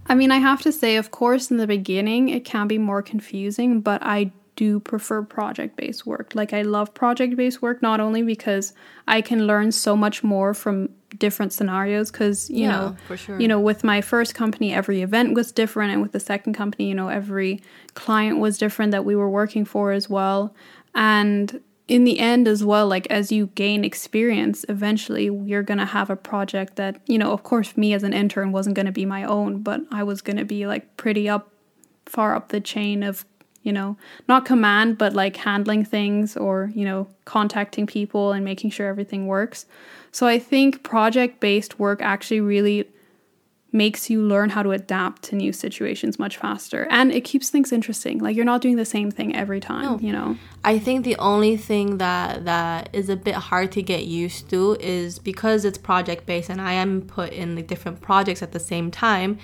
I 0.05 0.15
mean, 0.15 0.31
I 0.31 0.38
have 0.38 0.62
to 0.63 0.72
say, 0.72 0.96
of 0.98 1.12
course, 1.12 1.51
in 1.51 1.58
the 1.58 1.67
beginning 1.67 2.29
it 2.29 2.43
can 2.46 2.67
be 2.67 2.77
more 2.77 3.01
confusing, 3.01 3.81
but 3.81 4.01
I 4.03 4.31
do 4.59 4.77
prefer 4.81 5.21
project 5.23 5.77
based 5.77 6.05
work. 6.05 6.35
Like, 6.35 6.51
I 6.51 6.63
love 6.63 6.93
project 6.93 7.37
based 7.37 7.61
work 7.61 7.81
not 7.81 8.01
only 8.01 8.23
because 8.23 8.73
I 9.07 9.21
can 9.21 9.47
learn 9.47 9.71
so 9.71 9.95
much 9.95 10.21
more 10.21 10.53
from 10.53 10.89
different 11.17 11.53
scenarios 11.53 12.11
because 12.11 12.49
you 12.49 12.63
yeah, 12.63 12.71
know 12.71 12.97
for 13.07 13.17
sure. 13.17 13.39
you 13.39 13.47
know 13.47 13.59
with 13.59 13.83
my 13.83 13.99
first 13.99 14.35
company 14.35 14.71
every 14.71 15.01
event 15.01 15.33
was 15.33 15.51
different 15.51 15.91
and 15.91 16.03
with 16.03 16.11
the 16.11 16.19
second 16.19 16.53
company 16.53 16.87
you 16.87 16.93
know 16.93 17.07
every 17.07 17.59
client 17.95 18.37
was 18.37 18.59
different 18.59 18.91
that 18.91 19.03
we 19.03 19.15
were 19.15 19.29
working 19.29 19.65
for 19.65 19.91
as 19.91 20.07
well 20.07 20.53
and 20.93 21.61
in 21.87 22.03
the 22.03 22.19
end 22.19 22.47
as 22.47 22.63
well 22.63 22.87
like 22.87 23.07
as 23.07 23.31
you 23.31 23.47
gain 23.55 23.83
experience 23.83 24.63
eventually 24.69 25.31
you're 25.45 25.63
going 25.63 25.79
to 25.79 25.85
have 25.97 26.11
a 26.11 26.15
project 26.15 26.75
that 26.75 27.01
you 27.07 27.17
know 27.17 27.31
of 27.31 27.41
course 27.41 27.75
me 27.75 27.91
as 27.91 28.03
an 28.03 28.13
intern 28.13 28.51
wasn't 28.51 28.75
going 28.75 28.85
to 28.85 28.91
be 28.91 29.05
my 29.05 29.23
own 29.23 29.63
but 29.63 29.81
i 29.91 30.03
was 30.03 30.21
going 30.21 30.37
to 30.37 30.45
be 30.45 30.67
like 30.67 30.95
pretty 30.95 31.27
up 31.27 31.51
far 32.05 32.35
up 32.35 32.49
the 32.49 32.61
chain 32.61 33.01
of 33.01 33.25
you 33.63 33.71
know, 33.71 33.97
not 34.27 34.45
command, 34.45 34.97
but 34.97 35.13
like 35.13 35.35
handling 35.35 35.83
things 35.83 36.37
or, 36.37 36.71
you 36.73 36.85
know, 36.85 37.07
contacting 37.25 37.85
people 37.85 38.31
and 38.31 38.45
making 38.45 38.69
sure 38.69 38.87
everything 38.87 39.27
works. 39.27 39.65
So 40.11 40.27
I 40.27 40.39
think 40.39 40.83
project 40.83 41.39
based 41.39 41.79
work 41.79 42.01
actually 42.01 42.41
really 42.41 42.87
makes 43.71 44.09
you 44.09 44.21
learn 44.21 44.49
how 44.49 44.63
to 44.63 44.71
adapt 44.71 45.21
to 45.23 45.35
new 45.35 45.53
situations 45.53 46.17
much 46.17 46.37
faster 46.37 46.87
and 46.89 47.11
it 47.11 47.21
keeps 47.21 47.49
things 47.49 47.71
interesting 47.71 48.17
like 48.17 48.35
you're 48.35 48.45
not 48.45 48.61
doing 48.61 48.77
the 48.77 48.85
same 48.85 49.11
thing 49.11 49.35
every 49.35 49.59
time 49.59 49.83
no. 49.83 49.99
you 49.99 50.11
know 50.11 50.35
i 50.63 50.79
think 50.79 51.05
the 51.05 51.15
only 51.17 51.55
thing 51.55 51.99
that 51.99 52.45
that 52.45 52.89
is 52.93 53.09
a 53.09 53.15
bit 53.15 53.35
hard 53.35 53.71
to 53.71 53.81
get 53.83 54.05
used 54.05 54.49
to 54.49 54.75
is 54.79 55.19
because 55.19 55.65
it's 55.65 55.77
project 55.77 56.25
based 56.25 56.49
and 56.49 56.59
i 56.59 56.73
am 56.73 57.01
put 57.01 57.31
in 57.31 57.53
the 57.55 57.61
different 57.61 58.01
projects 58.01 58.41
at 58.41 58.53
the 58.53 58.59
same 58.59 58.89
time 58.89 59.37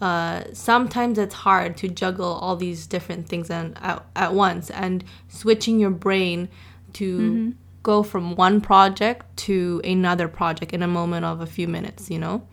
uh, 0.00 0.44
sometimes 0.52 1.18
it's 1.18 1.34
hard 1.34 1.76
to 1.76 1.88
juggle 1.88 2.34
all 2.34 2.56
these 2.56 2.86
different 2.86 3.28
things 3.28 3.50
and, 3.50 3.76
at, 3.80 4.04
at 4.14 4.34
once 4.34 4.70
and 4.70 5.04
switching 5.28 5.80
your 5.80 5.90
brain 5.90 6.48
to 6.92 7.18
mm-hmm. 7.18 7.50
go 7.82 8.02
from 8.02 8.36
one 8.36 8.60
project 8.60 9.24
to 9.36 9.80
another 9.84 10.28
project 10.28 10.72
in 10.72 10.82
a 10.82 10.88
moment 10.88 11.24
of 11.24 11.40
a 11.40 11.46
few 11.46 11.66
minutes 11.66 12.10
you 12.10 12.18
know 12.18 12.46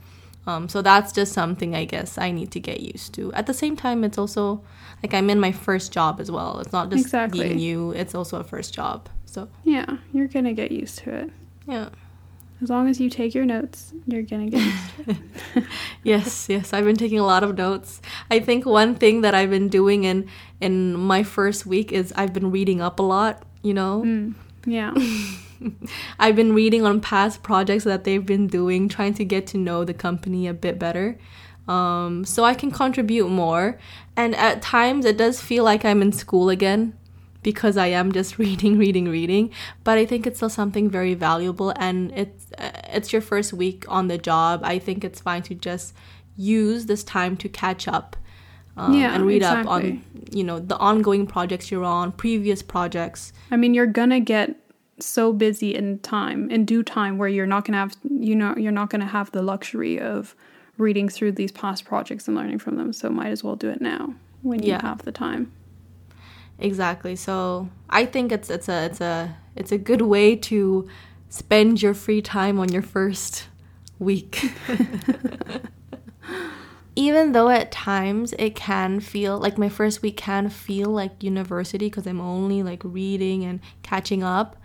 um, 0.48 0.70
so 0.70 0.82
that's 0.82 1.12
just 1.12 1.34
something 1.34 1.76
I 1.76 1.86
guess 1.86 2.18
I 2.18 2.32
need 2.32 2.52
to 2.52 2.60
get 2.60 2.80
used 2.80 3.14
to. 3.16 3.34
At 3.34 3.48
the 3.48 3.54
same 3.54 3.76
time, 3.76 4.04
it's 4.04 4.18
also 4.18 4.62
like 5.02 5.14
I'm 5.14 5.30
in 5.30 5.40
my 5.40 5.52
first 5.52 5.92
job 5.92 6.20
as 6.20 6.30
well. 6.30 6.60
It's 6.60 6.72
not 6.72 6.92
just 6.92 7.06
exactly. 7.06 7.48
being 7.48 7.60
you; 7.60 7.92
it's 7.92 8.14
also 8.14 8.40
a 8.40 8.44
first 8.44 8.74
job. 8.74 9.10
So 9.26 9.50
yeah, 9.64 9.98
you're 10.14 10.28
gonna 10.28 10.54
get 10.54 10.72
used 10.72 11.00
to 11.00 11.14
it. 11.16 11.32
Yeah. 11.68 11.90
As 12.66 12.72
long 12.72 12.90
as 12.90 13.00
you 13.00 13.12
take 13.12 13.36
your 13.36 13.46
notes, 13.46 13.94
you're 14.08 14.24
gonna 14.24 14.50
get 14.50 14.74
it. 15.06 15.18
yes, 16.04 16.48
yes, 16.50 16.74
I've 16.74 16.84
been 16.84 16.98
taking 16.98 17.20
a 17.20 17.24
lot 17.24 17.44
of 17.44 17.56
notes. 17.56 18.02
I 18.32 18.40
think 18.40 18.66
one 18.66 18.96
thing 18.96 19.22
that 19.22 19.36
I've 19.36 19.52
been 19.52 19.70
doing 19.70 20.04
in 20.04 20.28
in 20.60 20.96
my 20.96 21.22
first 21.22 21.68
week 21.68 21.92
is 21.92 22.12
I've 22.16 22.34
been 22.34 22.50
reading 22.50 22.82
up 22.82 22.98
a 23.00 23.04
lot. 23.04 23.44
You 23.62 23.76
know. 23.76 24.02
Mm, 24.04 24.34
yeah. 24.66 24.96
I've 26.20 26.36
been 26.36 26.56
reading 26.56 26.88
on 26.88 27.02
past 27.02 27.44
projects 27.44 27.84
that 27.84 28.04
they've 28.04 28.26
been 28.26 28.48
doing, 28.48 28.90
trying 28.90 29.14
to 29.14 29.24
get 29.24 29.46
to 29.54 29.60
know 29.60 29.86
the 29.86 29.94
company 29.94 30.48
a 30.48 30.54
bit 30.56 30.80
better. 30.80 31.20
Um, 31.68 32.26
so 32.26 32.46
I 32.46 32.56
can 32.56 32.72
contribute 32.72 33.28
more. 33.30 33.78
And 34.16 34.34
at 34.34 34.64
times 34.64 35.06
it 35.06 35.18
does 35.18 35.40
feel 35.40 35.64
like 35.64 35.86
I'm 35.86 36.02
in 36.02 36.12
school 36.12 36.50
again 36.50 36.98
because 37.46 37.78
I 37.78 37.88
am 37.88 38.12
just 38.12 38.38
reading, 38.46 38.78
reading, 38.78 39.08
reading. 39.08 39.52
But 39.86 39.98
I 40.00 40.06
think 40.06 40.28
it's 40.28 40.40
still 40.40 40.50
something 40.50 40.90
very 40.90 41.14
valuable, 41.14 41.72
and 41.78 42.12
it's 42.12 42.48
it's 42.58 43.14
your 43.14 43.22
first 43.22 43.54
week 43.54 43.86
on 43.88 44.10
the 44.10 44.18
job. 44.18 44.62
I 44.64 44.80
think 44.80 45.06
it's 45.06 45.22
fine 45.22 45.44
to 45.44 45.56
just 45.56 45.94
use 46.36 46.88
this 46.88 47.04
time 47.04 47.38
to 47.38 47.48
catch 47.48 47.88
up. 47.88 48.18
Um, 48.78 48.94
yeah, 48.94 49.16
and 49.16 49.26
read 49.26 49.38
exactly. 49.38 49.62
up 49.62 49.72
on 49.72 50.04
you 50.32 50.44
know 50.44 50.60
the 50.60 50.78
ongoing 50.78 51.28
projects 51.28 51.72
you're 51.72 51.86
on, 51.86 52.12
previous 52.12 52.62
projects. 52.62 53.32
I 53.52 53.56
mean, 53.56 53.74
you're 53.74 53.86
gonna 53.86 54.20
get 54.20 54.58
so 55.00 55.32
busy 55.32 55.76
in 55.76 56.00
time 56.00 56.50
in 56.50 56.66
due 56.66 56.82
time 56.82 57.18
where 57.18 57.28
you're 57.28 57.46
not 57.46 57.66
going 57.66 57.74
to 57.74 57.78
have 57.78 57.94
you 58.10 58.34
know 58.34 58.56
you're 58.56 58.72
not 58.72 58.90
to 58.90 59.06
have 59.06 59.30
the 59.32 59.42
luxury 59.42 60.00
of 60.00 60.34
reading 60.78 61.10
through 61.10 61.34
these 61.34 61.52
past 61.52 61.84
projects 61.84 62.30
and 62.30 62.38
learning 62.38 62.58
from 62.58 62.78
them 62.78 62.94
so 62.94 63.10
might 63.10 63.28
as 63.28 63.44
well 63.44 63.58
do 63.58 63.70
it 63.70 63.82
now 63.82 64.14
when 64.42 64.64
you 64.64 64.70
yeah. 64.70 64.82
have 64.82 65.04
the 65.04 65.12
time 65.12 65.52
exactly 66.60 67.16
so 67.16 67.70
i 67.90 68.06
think 68.06 68.32
it's 68.32 68.50
it's 68.50 68.70
a 68.70 68.86
it's 68.86 69.02
a 69.02 69.36
it's 69.56 69.72
a 69.72 69.78
good 69.78 70.02
way 70.02 70.36
to 70.36 70.88
spend 71.30 71.82
your 71.82 71.94
free 71.94 72.22
time 72.22 72.60
on 72.60 72.72
your 72.72 72.82
first 72.82 73.48
week 74.00 74.52
even 76.96 77.34
though 77.34 77.50
at 77.50 77.72
times 77.72 78.34
it 78.40 78.56
can 78.56 79.00
feel 79.00 79.38
like 79.38 79.58
my 79.58 79.70
first 79.70 80.02
week 80.02 80.16
can 80.16 80.50
feel 80.50 80.90
like 80.90 81.24
university 81.24 81.88
because 81.88 82.08
i'm 82.08 82.22
only 82.22 82.64
like 82.64 82.82
reading 82.84 83.44
and 83.44 83.60
catching 83.84 84.24
up 84.24 84.56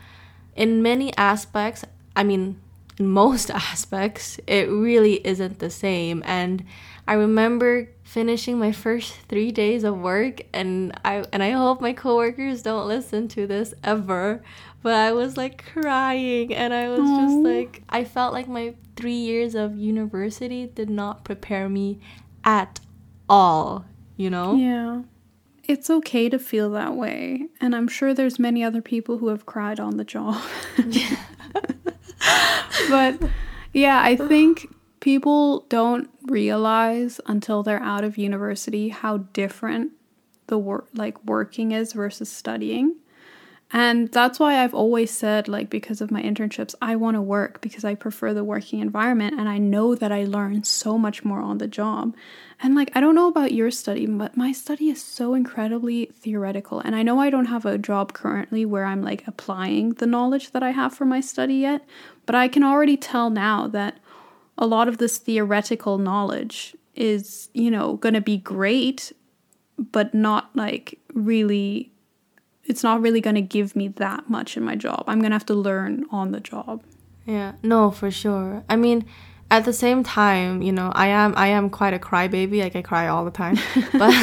in 0.60 0.82
many 0.82 1.16
aspects, 1.16 1.86
I 2.14 2.24
mean, 2.24 2.60
in 2.98 3.08
most 3.08 3.50
aspects, 3.50 4.38
it 4.46 4.68
really 4.68 5.26
isn't 5.26 5.58
the 5.58 5.70
same. 5.70 6.22
And 6.26 6.64
I 7.06 7.14
remember 7.14 7.88
finishing 8.10 8.58
my 8.58 8.72
first 8.72 9.14
three 9.28 9.52
days 9.52 9.84
of 9.84 9.96
work, 9.96 10.40
and 10.52 10.92
I 11.04 11.24
and 11.32 11.44
I 11.44 11.50
hope 11.50 11.80
my 11.80 11.92
coworkers 11.92 12.62
don't 12.62 12.88
listen 12.88 13.28
to 13.28 13.46
this 13.46 13.72
ever. 13.84 14.42
But 14.82 14.94
I 14.94 15.12
was 15.12 15.36
like 15.36 15.64
crying, 15.72 16.52
and 16.52 16.74
I 16.74 16.88
was 16.88 17.00
Aww. 17.00 17.24
just 17.24 17.36
like, 17.36 17.82
I 17.88 18.02
felt 18.02 18.32
like 18.32 18.48
my 18.48 18.74
three 18.96 19.12
years 19.12 19.54
of 19.54 19.76
university 19.76 20.66
did 20.66 20.90
not 20.90 21.24
prepare 21.24 21.68
me 21.68 22.00
at 22.44 22.80
all. 23.28 23.84
You 24.16 24.30
know? 24.30 24.56
Yeah 24.56 25.02
it's 25.64 25.88
okay 25.88 26.28
to 26.28 26.36
feel 26.36 26.70
that 26.70 26.96
way. 26.96 27.46
And 27.60 27.76
I'm 27.76 27.86
sure 27.86 28.12
there's 28.12 28.40
many 28.40 28.64
other 28.64 28.82
people 28.82 29.18
who 29.18 29.28
have 29.28 29.46
cried 29.46 29.78
on 29.78 29.98
the 29.98 30.04
job. 30.04 30.42
but 32.90 33.20
yeah, 33.72 34.02
I 34.02 34.16
think 34.16 34.66
people 35.00 35.60
don't 35.68 36.10
realize 36.22 37.20
until 37.26 37.62
they're 37.62 37.82
out 37.82 38.04
of 38.04 38.18
university 38.18 38.90
how 38.90 39.18
different 39.18 39.92
the 40.46 40.58
work 40.58 40.88
like 40.94 41.22
working 41.24 41.72
is 41.72 41.92
versus 41.92 42.30
studying. 42.30 42.96
And 43.72 44.10
that's 44.10 44.40
why 44.40 44.56
I've 44.58 44.74
always 44.74 45.12
said, 45.12 45.46
like, 45.46 45.70
because 45.70 46.00
of 46.00 46.10
my 46.10 46.20
internships, 46.20 46.74
I 46.82 46.96
want 46.96 47.14
to 47.14 47.22
work 47.22 47.60
because 47.60 47.84
I 47.84 47.94
prefer 47.94 48.34
the 48.34 48.42
working 48.42 48.80
environment 48.80 49.38
and 49.38 49.48
I 49.48 49.58
know 49.58 49.94
that 49.94 50.10
I 50.10 50.24
learn 50.24 50.64
so 50.64 50.98
much 50.98 51.24
more 51.24 51.40
on 51.40 51.58
the 51.58 51.68
job. 51.68 52.16
And, 52.60 52.74
like, 52.74 52.90
I 52.96 53.00
don't 53.00 53.14
know 53.14 53.28
about 53.28 53.52
your 53.52 53.70
study, 53.70 54.06
but 54.06 54.36
my 54.36 54.50
study 54.50 54.88
is 54.88 55.00
so 55.00 55.34
incredibly 55.34 56.06
theoretical. 56.06 56.80
And 56.80 56.96
I 56.96 57.04
know 57.04 57.20
I 57.20 57.30
don't 57.30 57.44
have 57.44 57.64
a 57.64 57.78
job 57.78 58.12
currently 58.12 58.66
where 58.66 58.84
I'm 58.84 59.02
like 59.02 59.22
applying 59.28 59.90
the 59.94 60.06
knowledge 60.06 60.50
that 60.50 60.64
I 60.64 60.70
have 60.70 60.92
for 60.92 61.04
my 61.04 61.20
study 61.20 61.54
yet, 61.54 61.86
but 62.26 62.34
I 62.34 62.48
can 62.48 62.64
already 62.64 62.96
tell 62.96 63.30
now 63.30 63.68
that 63.68 63.99
a 64.60 64.66
lot 64.66 64.86
of 64.86 64.98
this 64.98 65.18
theoretical 65.18 65.98
knowledge 65.98 66.76
is, 66.94 67.48
you 67.54 67.70
know, 67.70 67.94
going 67.94 68.14
to 68.14 68.20
be 68.20 68.36
great, 68.36 69.12
but 69.78 70.14
not 70.14 70.54
like 70.54 71.00
really 71.14 71.92
it's 72.64 72.84
not 72.84 73.00
really 73.00 73.20
going 73.20 73.34
to 73.34 73.42
give 73.42 73.74
me 73.74 73.88
that 73.88 74.30
much 74.30 74.56
in 74.56 74.62
my 74.62 74.76
job. 74.76 75.02
I'm 75.08 75.18
going 75.18 75.30
to 75.30 75.34
have 75.34 75.46
to 75.46 75.54
learn 75.54 76.04
on 76.12 76.30
the 76.30 76.38
job. 76.38 76.84
Yeah, 77.26 77.54
no, 77.62 77.90
for 77.90 78.10
sure. 78.10 78.62
I 78.68 78.76
mean, 78.76 79.06
at 79.50 79.64
the 79.64 79.72
same 79.72 80.04
time, 80.04 80.62
you 80.62 80.70
know, 80.70 80.92
I 80.94 81.08
am 81.08 81.34
I 81.36 81.48
am 81.48 81.70
quite 81.70 81.92
a 81.92 81.98
crybaby. 81.98 82.62
Like 82.62 82.76
I 82.76 82.82
cry 82.82 83.08
all 83.08 83.24
the 83.24 83.32
time. 83.32 83.58
But 83.92 84.14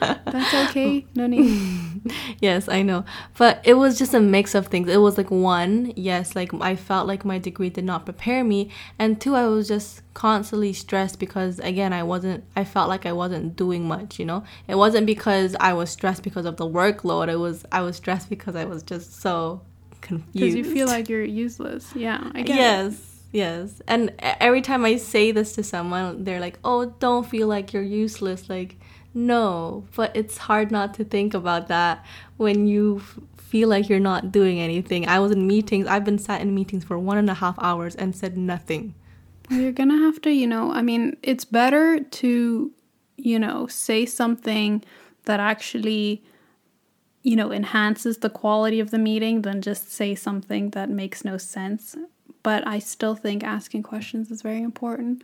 that's 0.26 0.70
okay. 0.70 1.06
No 1.14 1.26
need. 1.26 2.12
yes, 2.40 2.68
I 2.68 2.82
know. 2.82 3.06
But 3.38 3.62
it 3.64 3.74
was 3.74 3.98
just 3.98 4.12
a 4.12 4.20
mix 4.20 4.54
of 4.54 4.66
things. 4.66 4.88
It 4.88 4.98
was 4.98 5.16
like 5.16 5.30
one, 5.30 5.94
yes, 5.96 6.36
like 6.36 6.52
I 6.60 6.76
felt 6.76 7.06
like 7.06 7.24
my 7.24 7.38
degree 7.38 7.70
did 7.70 7.84
not 7.84 8.04
prepare 8.04 8.44
me, 8.44 8.70
and 8.98 9.18
two, 9.18 9.34
I 9.34 9.46
was 9.46 9.68
just 9.68 10.02
constantly 10.12 10.74
stressed 10.74 11.18
because 11.18 11.58
again, 11.60 11.94
I 11.94 12.02
wasn't. 12.02 12.44
I 12.54 12.64
felt 12.64 12.90
like 12.90 13.06
I 13.06 13.12
wasn't 13.12 13.56
doing 13.56 13.88
much. 13.88 14.18
You 14.18 14.26
know, 14.26 14.44
it 14.66 14.74
wasn't 14.74 15.06
because 15.06 15.56
I 15.60 15.72
was 15.72 15.88
stressed 15.88 16.22
because 16.22 16.44
of 16.44 16.58
the 16.58 16.66
workload. 16.68 17.28
It 17.28 17.36
was 17.36 17.64
I 17.72 17.80
was 17.80 17.96
stressed 17.96 18.28
because 18.28 18.54
I 18.54 18.66
was 18.66 18.82
just 18.82 19.20
so 19.22 19.62
confused. 20.02 20.32
Because 20.32 20.54
you 20.54 20.64
feel 20.64 20.88
like 20.88 21.08
you're 21.08 21.24
useless. 21.24 21.90
Yeah, 21.96 22.30
I 22.34 22.42
guess. 22.42 22.56
Yes 22.56 23.07
yes. 23.32 23.80
And 23.86 24.12
every 24.20 24.62
time 24.62 24.84
i 24.84 24.96
say 24.96 25.32
this 25.32 25.54
to 25.54 25.62
someone 25.62 26.24
they're 26.24 26.40
like 26.40 26.58
oh 26.64 26.86
don't 26.98 27.26
feel 27.26 27.48
like 27.48 27.72
you're 27.72 27.82
useless. 27.82 28.48
Like 28.48 28.76
no. 29.14 29.84
But 29.94 30.14
it's 30.16 30.38
hard 30.38 30.70
not 30.70 30.94
to 30.94 31.04
think 31.04 31.34
about 31.34 31.68
that 31.68 32.04
when 32.36 32.66
you 32.66 33.02
feel 33.36 33.68
like 33.68 33.88
you're 33.88 33.98
not 33.98 34.30
doing 34.30 34.60
anything. 34.60 35.08
I 35.08 35.18
was 35.20 35.32
in 35.32 35.46
meetings 35.46 35.86
i've 35.86 36.04
been 36.04 36.18
sat 36.18 36.40
in 36.40 36.54
meetings 36.54 36.84
for 36.84 36.98
one 36.98 37.18
and 37.18 37.30
a 37.30 37.34
half 37.34 37.58
hours 37.58 37.94
and 37.94 38.14
said 38.14 38.36
nothing. 38.36 38.94
You're 39.50 39.72
gonna 39.72 39.98
have 39.98 40.20
to 40.22 40.30
you 40.30 40.46
know 40.46 40.72
i 40.72 40.82
mean 40.82 41.16
it's 41.22 41.44
better 41.44 42.00
to 42.00 42.72
you 43.16 43.38
know 43.38 43.66
say 43.66 44.04
something 44.04 44.84
that 45.24 45.40
actually 45.40 46.22
you 47.22 47.34
know 47.34 47.50
enhances 47.52 48.18
the 48.18 48.30
quality 48.30 48.78
of 48.80 48.90
the 48.90 48.98
meeting 48.98 49.42
than 49.42 49.60
just 49.62 49.90
say 49.90 50.14
something 50.14 50.70
that 50.70 50.88
makes 50.88 51.24
no 51.24 51.36
sense 51.36 51.96
but 52.42 52.66
I 52.66 52.78
still 52.78 53.14
think 53.14 53.44
asking 53.44 53.82
questions 53.82 54.30
is 54.30 54.42
very 54.42 54.62
important. 54.62 55.22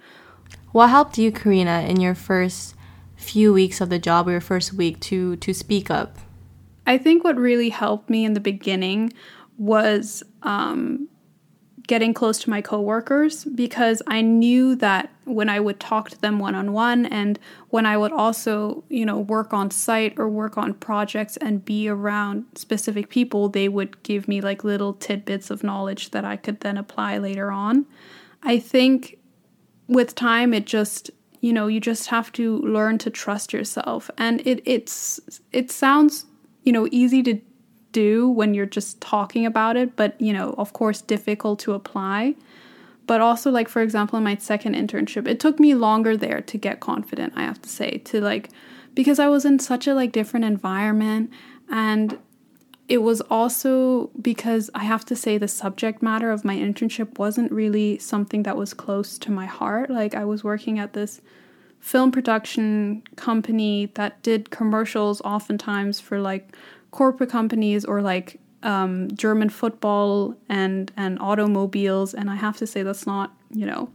What 0.73 0.89
helped 0.89 1.19
you, 1.19 1.33
Karina, 1.33 1.83
in 1.83 2.01
your 2.01 2.15
first 2.15 2.75
few 3.17 3.53
weeks 3.53 3.81
of 3.81 3.91
the 3.91 3.99
job 3.99 4.29
or 4.29 4.33
your 4.33 4.41
first 4.41 4.75
week 4.75 5.01
to 5.01 5.37
to 5.37 5.55
speak 5.55 5.91
up? 5.91 6.19
I 6.87 6.99
think 6.99 7.25
what 7.25 7.37
really 7.37 7.71
helped 7.71 8.11
me 8.11 8.25
in 8.25 8.35
the 8.35 8.41
beginning 8.41 9.13
was 9.57 10.23
um, 10.43 11.09
getting 11.87 12.15
close 12.15 12.39
to 12.39 12.51
my 12.51 12.63
coworkers 12.63 13.45
because 13.45 14.01
I 14.07 14.23
knew 14.23 14.75
that 14.77 15.11
when 15.25 15.49
I 15.51 15.61
would 15.61 15.81
talk 15.81 16.11
to 16.11 16.21
them 16.21 16.39
one 16.39 16.55
on 16.55 16.73
one 16.73 17.05
and 17.07 17.39
when 17.69 17.85
I 17.85 17.97
would 17.97 18.13
also, 18.13 18.85
you 18.89 19.05
know, 19.05 19.19
work 19.19 19.53
on 19.53 19.71
site 19.71 20.19
or 20.19 20.29
work 20.29 20.57
on 20.57 20.75
projects 20.75 21.37
and 21.39 21.65
be 21.65 21.89
around 21.89 22.47
specific 22.55 23.11
people, 23.11 23.49
they 23.49 23.69
would 23.69 24.03
give 24.03 24.29
me 24.29 24.41
like 24.41 24.65
little 24.65 24.95
tidbits 24.95 25.51
of 25.51 25.63
knowledge 25.63 26.11
that 26.13 26.25
I 26.25 26.37
could 26.37 26.61
then 26.61 26.79
apply 26.79 27.19
later 27.19 27.51
on. 27.51 27.87
I 28.43 28.59
think 28.59 29.19
with 29.87 30.15
time 30.15 30.55
it 30.55 30.65
just 30.65 31.11
you 31.45 31.53
know, 31.53 31.67
you 31.67 31.79
just 31.79 32.07
have 32.07 32.33
to 32.33 32.57
learn 32.61 32.97
to 32.97 33.11
trust 33.11 33.53
yourself. 33.53 34.11
And 34.17 34.41
it 34.47 34.63
it's 34.65 35.21
it 35.53 35.71
sounds, 35.71 36.25
you 36.63 36.73
know, 36.73 36.89
easy 36.91 37.23
to 37.25 37.39
do 37.95 38.29
when 38.29 38.53
you're 38.53 38.67
just 38.67 39.01
talking 39.01 39.47
about 39.47 39.79
it, 39.79 39.97
but 39.97 40.21
you 40.21 40.35
know, 40.35 40.55
of 40.59 40.75
course 40.75 41.01
difficult 41.01 41.59
to 41.61 41.73
apply. 41.73 42.35
But 43.07 43.23
also 43.23 43.51
like 43.51 43.71
for 43.71 43.81
example 43.81 44.19
in 44.19 44.25
my 44.25 44.37
second 44.37 44.75
internship, 44.75 45.27
it 45.27 45.41
took 45.41 45.59
me 45.59 45.75
longer 45.75 46.15
there 46.17 46.43
to 46.43 46.59
get 46.59 46.81
confident, 46.81 47.33
I 47.35 47.43
have 47.43 47.63
to 47.63 47.69
say, 47.69 48.03
to 48.05 48.21
like 48.21 48.51
because 48.95 49.19
I 49.19 49.29
was 49.29 49.47
in 49.47 49.59
such 49.59 49.87
a 49.87 49.95
like 49.95 50.13
different 50.13 50.45
environment 50.45 51.31
and 51.71 52.19
it 52.87 52.99
was 52.99 53.23
also 53.23 54.11
because 54.21 54.71
I 54.75 54.85
have 54.85 55.07
to 55.07 55.17
say 55.17 55.39
the 55.39 55.49
subject 55.49 56.03
matter 56.03 56.31
of 56.31 56.45
my 56.45 56.57
internship 56.57 57.19
wasn't 57.19 57.51
really 57.51 57.99
something 57.99 58.43
that 58.43 58.59
was 58.59 58.75
close 58.75 59.19
to 59.21 59.31
my 59.31 59.47
heart. 59.47 59.89
Like 59.89 60.15
I 60.15 60.25
was 60.27 60.45
working 60.45 60.79
at 60.79 60.93
this 60.93 61.23
film 61.81 62.11
production 62.11 63.03
company 63.17 63.91
that 63.95 64.23
did 64.23 64.51
commercials 64.51 65.21
oftentimes 65.23 66.01
for 66.01 66.19
like 66.21 66.55
corporate 66.95 67.29
companies 67.29 67.85
or 67.85 68.01
like 68.01 68.39
um, 68.63 69.11
German 69.15 69.51
football 69.51 70.35
and 70.49 70.93
and 70.97 71.19
automobiles 71.19 72.15
and 72.15 72.31
I 72.31 72.37
have 72.37 72.57
to 72.59 72.67
say 72.67 72.85
that's 72.85 73.07
not, 73.07 73.35
you 73.51 73.67
know, 73.67 73.91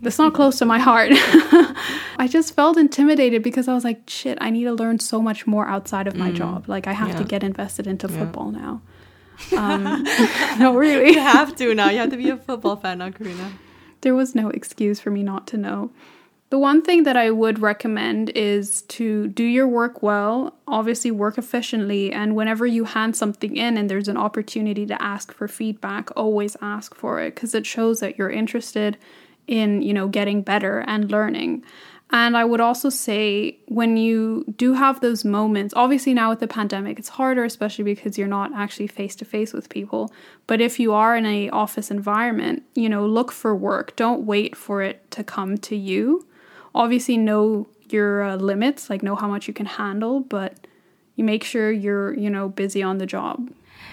that's 0.00 0.18
not 0.18 0.32
close 0.32 0.58
to 0.58 0.64
my 0.64 0.78
heart. 0.78 1.10
I 2.18 2.26
just 2.28 2.54
felt 2.54 2.78
intimidated 2.78 3.42
because 3.42 3.68
I 3.68 3.74
was 3.74 3.84
like, 3.84 4.08
shit, 4.08 4.38
I 4.40 4.48
need 4.48 4.64
to 4.64 4.72
learn 4.72 4.98
so 4.98 5.20
much 5.20 5.46
more 5.46 5.66
outside 5.66 6.06
of 6.06 6.16
my 6.16 6.30
mm. 6.30 6.36
job. 6.36 6.66
Like, 6.66 6.86
I 6.86 6.92
have 6.92 7.08
yeah. 7.08 7.18
to 7.18 7.24
get 7.24 7.42
invested 7.42 7.86
into 7.86 8.08
yeah. 8.08 8.18
football 8.18 8.50
now. 8.50 8.80
Um, 9.52 9.82
no, 10.60 10.76
really. 10.76 11.10
You 11.10 11.18
have 11.18 11.56
to 11.56 11.74
now. 11.74 11.90
You 11.90 11.98
have 11.98 12.10
to 12.10 12.16
be 12.16 12.30
a 12.30 12.36
football 12.36 12.76
fan 12.76 12.98
now, 12.98 13.10
Karina. 13.10 13.50
There 14.02 14.14
was 14.14 14.36
no 14.36 14.48
excuse 14.48 15.00
for 15.00 15.10
me 15.10 15.24
not 15.24 15.48
to 15.48 15.56
know. 15.56 15.90
The 16.54 16.60
one 16.60 16.82
thing 16.82 17.02
that 17.02 17.16
I 17.16 17.32
would 17.32 17.58
recommend 17.58 18.30
is 18.30 18.82
to 18.82 19.26
do 19.26 19.42
your 19.42 19.66
work 19.66 20.04
well, 20.04 20.54
obviously, 20.68 21.10
work 21.10 21.36
efficiently, 21.36 22.12
and 22.12 22.36
whenever 22.36 22.64
you 22.64 22.84
hand 22.84 23.16
something 23.16 23.56
in 23.56 23.76
and 23.76 23.90
there's 23.90 24.06
an 24.06 24.16
opportunity 24.16 24.86
to 24.86 25.02
ask 25.02 25.34
for 25.34 25.48
feedback, 25.48 26.16
always 26.16 26.56
ask 26.62 26.94
for 26.94 27.20
it 27.20 27.34
because 27.34 27.56
it 27.56 27.66
shows 27.66 27.98
that 27.98 28.16
you're 28.16 28.30
interested 28.30 28.96
in, 29.48 29.82
you 29.82 29.92
know, 29.92 30.06
getting 30.06 30.42
better 30.42 30.84
and 30.86 31.10
learning. 31.10 31.64
And 32.10 32.36
I 32.36 32.44
would 32.44 32.60
also 32.60 32.88
say 32.88 33.58
when 33.66 33.96
you 33.96 34.44
do 34.56 34.74
have 34.74 35.00
those 35.00 35.24
moments, 35.24 35.74
obviously 35.76 36.14
now 36.14 36.30
with 36.30 36.38
the 36.38 36.46
pandemic, 36.46 37.00
it's 37.00 37.08
harder, 37.08 37.42
especially 37.42 37.82
because 37.82 38.16
you're 38.16 38.28
not 38.28 38.52
actually 38.54 38.86
face 38.86 39.16
to 39.16 39.24
face 39.24 39.52
with 39.52 39.68
people. 39.70 40.12
But 40.46 40.60
if 40.60 40.78
you 40.78 40.92
are 40.92 41.16
in 41.16 41.26
a 41.26 41.50
office 41.50 41.90
environment, 41.90 42.62
you 42.76 42.88
know, 42.88 43.04
look 43.04 43.32
for 43.32 43.56
work. 43.56 43.96
Don't 43.96 44.24
wait 44.24 44.54
for 44.54 44.82
it 44.82 45.10
to 45.10 45.24
come 45.24 45.58
to 45.58 45.74
you. 45.74 46.24
Obviously, 46.74 47.16
know 47.16 47.66
your 47.88 48.22
uh, 48.22 48.36
limits, 48.36 48.90
like 48.90 49.02
know 49.02 49.14
how 49.14 49.28
much 49.28 49.46
you 49.48 49.54
can 49.54 49.66
handle, 49.66 50.20
but 50.20 50.66
you 51.16 51.24
make 51.24 51.44
sure 51.44 51.70
you're, 51.70 52.14
you 52.14 52.28
know, 52.28 52.48
busy 52.48 52.82
on 52.82 52.98
the 52.98 53.06
job. 53.06 53.50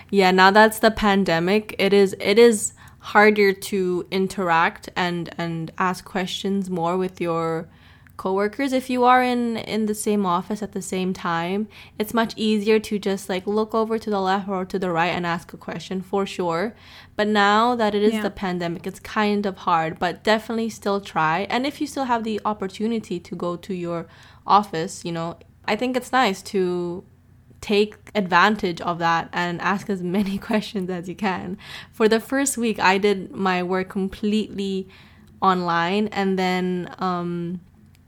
Yeah, 0.10 0.32
now 0.32 0.52
that's 0.52 0.80
the 0.80 0.92
pandemic. 0.92 1.76
It 1.78 1.94
is 1.94 2.16
it 2.20 2.40
is 2.40 2.74
harder 3.00 3.54
to 3.54 4.08
interact 4.12 4.90
and 4.96 5.34
and 5.38 5.72
ask 5.78 6.06
questions 6.06 6.70
more 6.70 6.98
with 6.98 7.22
your 7.22 7.68
coworkers 8.18 8.72
if 8.74 8.90
you 8.90 9.04
are 9.04 9.24
in 9.24 9.58
in 9.58 9.86
the 9.88 9.96
same 9.96 10.26
office 10.26 10.62
at 10.62 10.74
the 10.74 10.82
same 10.82 11.14
time 11.14 11.68
it's 11.98 12.14
much 12.14 12.34
easier 12.36 12.80
to 12.80 13.00
just 13.00 13.30
like 13.30 13.48
look 13.48 13.74
over 13.74 13.98
to 13.98 14.10
the 14.10 14.20
left 14.20 14.48
or 14.48 14.64
to 14.64 14.78
the 14.78 14.92
right 14.92 15.08
and 15.08 15.26
ask 15.26 15.54
a 15.54 15.58
question 15.58 16.02
for 16.02 16.26
sure 16.26 16.76
but 17.16 17.28
now 17.28 17.76
that 17.76 17.96
it 17.96 18.04
is 18.04 18.14
yeah. 18.14 18.22
the 18.22 18.30
pandemic 18.30 18.86
it's 18.86 19.00
kind 19.00 19.46
of 19.46 19.58
hard 19.60 19.98
but 19.98 20.24
definitely 20.24 20.70
still 20.70 21.02
try 21.02 21.48
and 21.50 21.66
if 21.66 21.82
you 21.82 21.88
still 21.88 22.06
have 22.06 22.24
the 22.24 22.40
opportunity 22.46 23.20
to 23.20 23.36
go 23.36 23.56
to 23.56 23.74
your 23.74 24.06
office 24.46 25.04
you 25.04 25.12
know 25.12 25.38
i 25.66 25.76
think 25.76 25.98
it's 25.98 26.12
nice 26.12 26.42
to 26.42 27.04
take 27.62 27.96
advantage 28.16 28.82
of 28.82 28.98
that 29.00 29.30
and 29.32 29.62
ask 29.62 29.90
as 29.90 30.02
many 30.18 30.38
questions 30.38 30.90
as 30.90 31.08
you 31.08 31.16
can. 31.16 31.58
For 31.92 32.10
the 32.10 32.20
first 32.20 32.58
week, 32.58 32.80
I 32.80 32.98
did 32.98 33.32
my 33.32 33.64
work 33.64 33.90
completely 33.90 34.88
online, 35.42 36.08
and 36.08 36.38
then 36.38 36.94
um, 37.00 37.62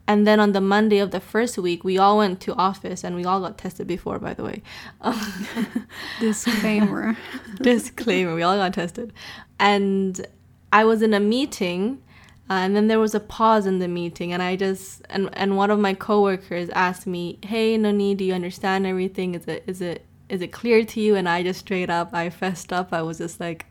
and 0.06 0.26
then 0.26 0.40
on 0.40 0.52
the 0.52 0.60
Monday 0.60 0.98
of 0.98 1.10
the 1.10 1.20
first 1.20 1.56
week, 1.58 1.84
we 1.84 1.98
all 1.98 2.18
went 2.18 2.40
to 2.42 2.54
office 2.54 3.04
and 3.04 3.16
we 3.16 3.24
all 3.24 3.40
got 3.40 3.58
tested 3.58 3.86
before, 3.86 4.18
by 4.18 4.34
the 4.34 4.44
way. 4.44 4.62
Disclaimer. 6.20 7.16
Disclaimer. 7.60 8.34
We 8.34 8.42
all 8.42 8.56
got 8.56 8.74
tested, 8.74 9.12
and 9.58 10.26
I 10.72 10.84
was 10.84 11.02
in 11.02 11.14
a 11.14 11.20
meeting 11.20 12.02
uh, 12.50 12.54
and 12.54 12.76
then 12.76 12.88
there 12.88 13.00
was 13.00 13.14
a 13.14 13.20
pause 13.20 13.64
in 13.64 13.78
the 13.78 13.88
meeting, 13.88 14.32
and 14.32 14.42
I 14.42 14.56
just 14.56 15.02
and 15.08 15.30
and 15.32 15.56
one 15.56 15.70
of 15.70 15.78
my 15.78 15.94
coworkers 15.94 16.68
asked 16.70 17.06
me, 17.06 17.38
"Hey, 17.42 17.76
Noni, 17.78 18.14
do 18.14 18.24
you 18.24 18.34
understand 18.34 18.86
everything? 18.86 19.34
Is 19.34 19.46
it 19.46 19.64
is 19.66 19.80
it 19.80 20.04
is 20.28 20.42
it 20.42 20.52
clear 20.52 20.84
to 20.84 21.00
you?" 21.00 21.16
And 21.16 21.26
I 21.26 21.42
just 21.42 21.60
straight 21.60 21.88
up, 21.88 22.12
I 22.12 22.28
fessed 22.28 22.70
up. 22.70 22.92
I 22.92 23.00
was 23.00 23.16
just 23.18 23.40
like, 23.40 23.64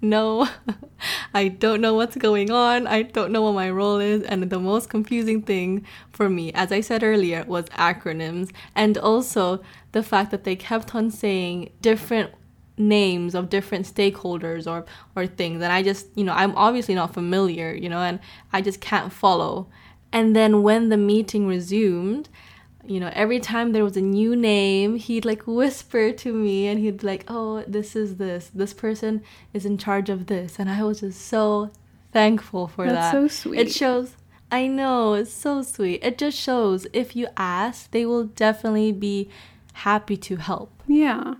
"No, 0.00 0.48
I 1.34 1.48
don't 1.48 1.80
know 1.80 1.94
what's 1.94 2.16
going 2.16 2.50
on. 2.50 2.86
I 2.86 3.02
don't 3.02 3.32
know 3.32 3.42
what 3.42 3.54
my 3.54 3.70
role 3.70 3.98
is." 3.98 4.22
And 4.24 4.42
the 4.42 4.58
most 4.58 4.88
confusing 4.88 5.42
thing 5.42 5.84
for 6.12 6.28
me, 6.28 6.52
as 6.52 6.72
I 6.72 6.80
said 6.80 7.02
earlier, 7.02 7.44
was 7.46 7.66
acronyms, 7.66 8.50
and 8.74 8.96
also 8.98 9.62
the 9.92 10.02
fact 10.02 10.30
that 10.30 10.44
they 10.44 10.56
kept 10.56 10.94
on 10.94 11.10
saying 11.10 11.70
different 11.80 12.32
names 12.76 13.34
of 13.34 13.50
different 13.50 13.86
stakeholders 13.86 14.66
or 14.66 14.86
or 15.14 15.26
things 15.26 15.62
and 15.62 15.70
I 15.70 15.82
just 15.82 16.06
you 16.14 16.24
know 16.24 16.32
I'm 16.32 16.56
obviously 16.56 16.94
not 16.94 17.12
familiar 17.12 17.74
you 17.74 17.90
know 17.90 17.98
and 17.98 18.18
I 18.54 18.62
just 18.62 18.80
can't 18.80 19.12
follow 19.12 19.68
and 20.12 20.34
then 20.34 20.62
when 20.62 20.88
the 20.88 20.96
meeting 20.96 21.46
resumed 21.46 22.30
you 22.86 22.98
know 22.98 23.10
every 23.14 23.40
time 23.40 23.72
there 23.72 23.84
was 23.84 23.96
a 23.96 24.00
new 24.00 24.34
name 24.34 24.96
he'd 24.96 25.24
like 25.24 25.42
whisper 25.46 26.12
to 26.12 26.32
me 26.32 26.66
and 26.66 26.80
he'd 26.80 26.98
be 26.98 27.06
like 27.06 27.24
oh 27.28 27.62
this 27.66 27.94
is 27.94 28.16
this. 28.16 28.50
This 28.54 28.72
person 28.72 29.22
is 29.52 29.64
in 29.64 29.78
charge 29.78 30.08
of 30.08 30.26
this. 30.26 30.58
And 30.58 30.70
I 30.70 30.82
was 30.82 31.00
just 31.00 31.20
so 31.20 31.70
thankful 32.12 32.68
for 32.68 32.86
That's 32.86 33.12
that. 33.12 33.12
so 33.12 33.28
sweet. 33.28 33.60
It 33.60 33.72
shows 33.72 34.16
I 34.50 34.66
know 34.66 35.14
it's 35.14 35.32
so 35.32 35.62
sweet. 35.62 36.02
It 36.02 36.18
just 36.18 36.38
shows 36.38 36.86
if 36.92 37.14
you 37.14 37.28
ask 37.36 37.90
they 37.90 38.04
will 38.04 38.24
definitely 38.24 38.92
be 38.92 39.28
happy 39.72 40.16
to 40.16 40.36
help. 40.36 40.82
Yeah 40.86 41.34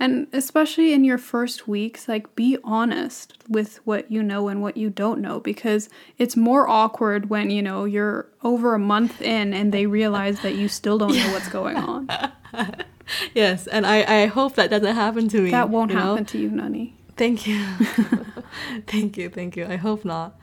and 0.00 0.26
especially 0.32 0.92
in 0.92 1.04
your 1.04 1.18
first 1.18 1.68
weeks, 1.68 2.08
like 2.08 2.34
be 2.34 2.58
honest 2.64 3.38
with 3.48 3.76
what 3.84 4.10
you 4.10 4.22
know 4.22 4.48
and 4.48 4.60
what 4.60 4.76
you 4.76 4.90
don't 4.90 5.20
know 5.20 5.38
because 5.38 5.88
it's 6.18 6.36
more 6.36 6.68
awkward 6.68 7.30
when, 7.30 7.50
you 7.50 7.62
know, 7.62 7.84
you're 7.84 8.28
over 8.42 8.74
a 8.74 8.78
month 8.78 9.22
in 9.22 9.54
and 9.54 9.72
they 9.72 9.86
realize 9.86 10.40
that 10.40 10.54
you 10.56 10.68
still 10.68 10.98
don't 10.98 11.14
know 11.14 11.32
what's 11.32 11.48
going 11.48 11.76
on. 11.76 12.08
yes, 13.34 13.66
and 13.68 13.86
I, 13.86 14.22
I 14.22 14.26
hope 14.26 14.56
that 14.56 14.68
doesn't 14.68 14.96
happen 14.96 15.28
to 15.28 15.40
me. 15.40 15.50
That 15.50 15.70
won't 15.70 15.92
happen 15.92 16.16
know? 16.16 16.24
to 16.24 16.38
you, 16.38 16.50
Noni. 16.50 16.96
Thank 17.16 17.46
you. 17.46 17.64
thank 18.86 19.16
you, 19.16 19.28
thank 19.28 19.56
you. 19.56 19.66
I 19.66 19.76
hope 19.76 20.04
not. 20.04 20.38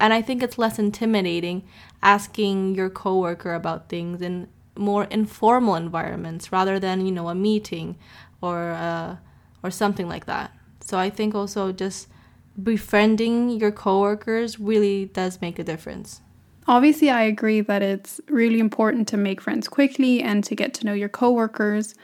And 0.00 0.12
I 0.12 0.22
think 0.22 0.42
it's 0.42 0.58
less 0.58 0.78
intimidating 0.78 1.62
asking 2.02 2.74
your 2.74 2.90
coworker 2.90 3.54
about 3.54 3.88
things 3.88 4.22
in 4.22 4.48
more 4.76 5.04
informal 5.04 5.74
environments 5.74 6.52
rather 6.52 6.78
than, 6.78 7.04
you 7.04 7.12
know, 7.12 7.28
a 7.28 7.34
meeting 7.34 7.96
or 8.40 8.70
uh, 8.70 9.16
or 9.62 9.70
something 9.70 10.08
like 10.08 10.26
that. 10.26 10.52
So 10.80 10.98
I 10.98 11.10
think 11.10 11.34
also 11.34 11.72
just 11.72 12.08
befriending 12.62 13.50
your 13.50 13.70
coworkers 13.70 14.58
really 14.58 15.06
does 15.06 15.40
make 15.40 15.58
a 15.58 15.64
difference. 15.64 16.20
Obviously, 16.66 17.08
I 17.08 17.22
agree 17.22 17.62
that 17.62 17.82
it's 17.82 18.20
really 18.28 18.58
important 18.58 19.08
to 19.08 19.16
make 19.16 19.40
friends 19.40 19.68
quickly 19.68 20.22
and 20.22 20.44
to 20.44 20.54
get 20.54 20.74
to 20.74 20.86
know 20.86 20.92
your 20.92 21.08
coworkers. 21.08 21.94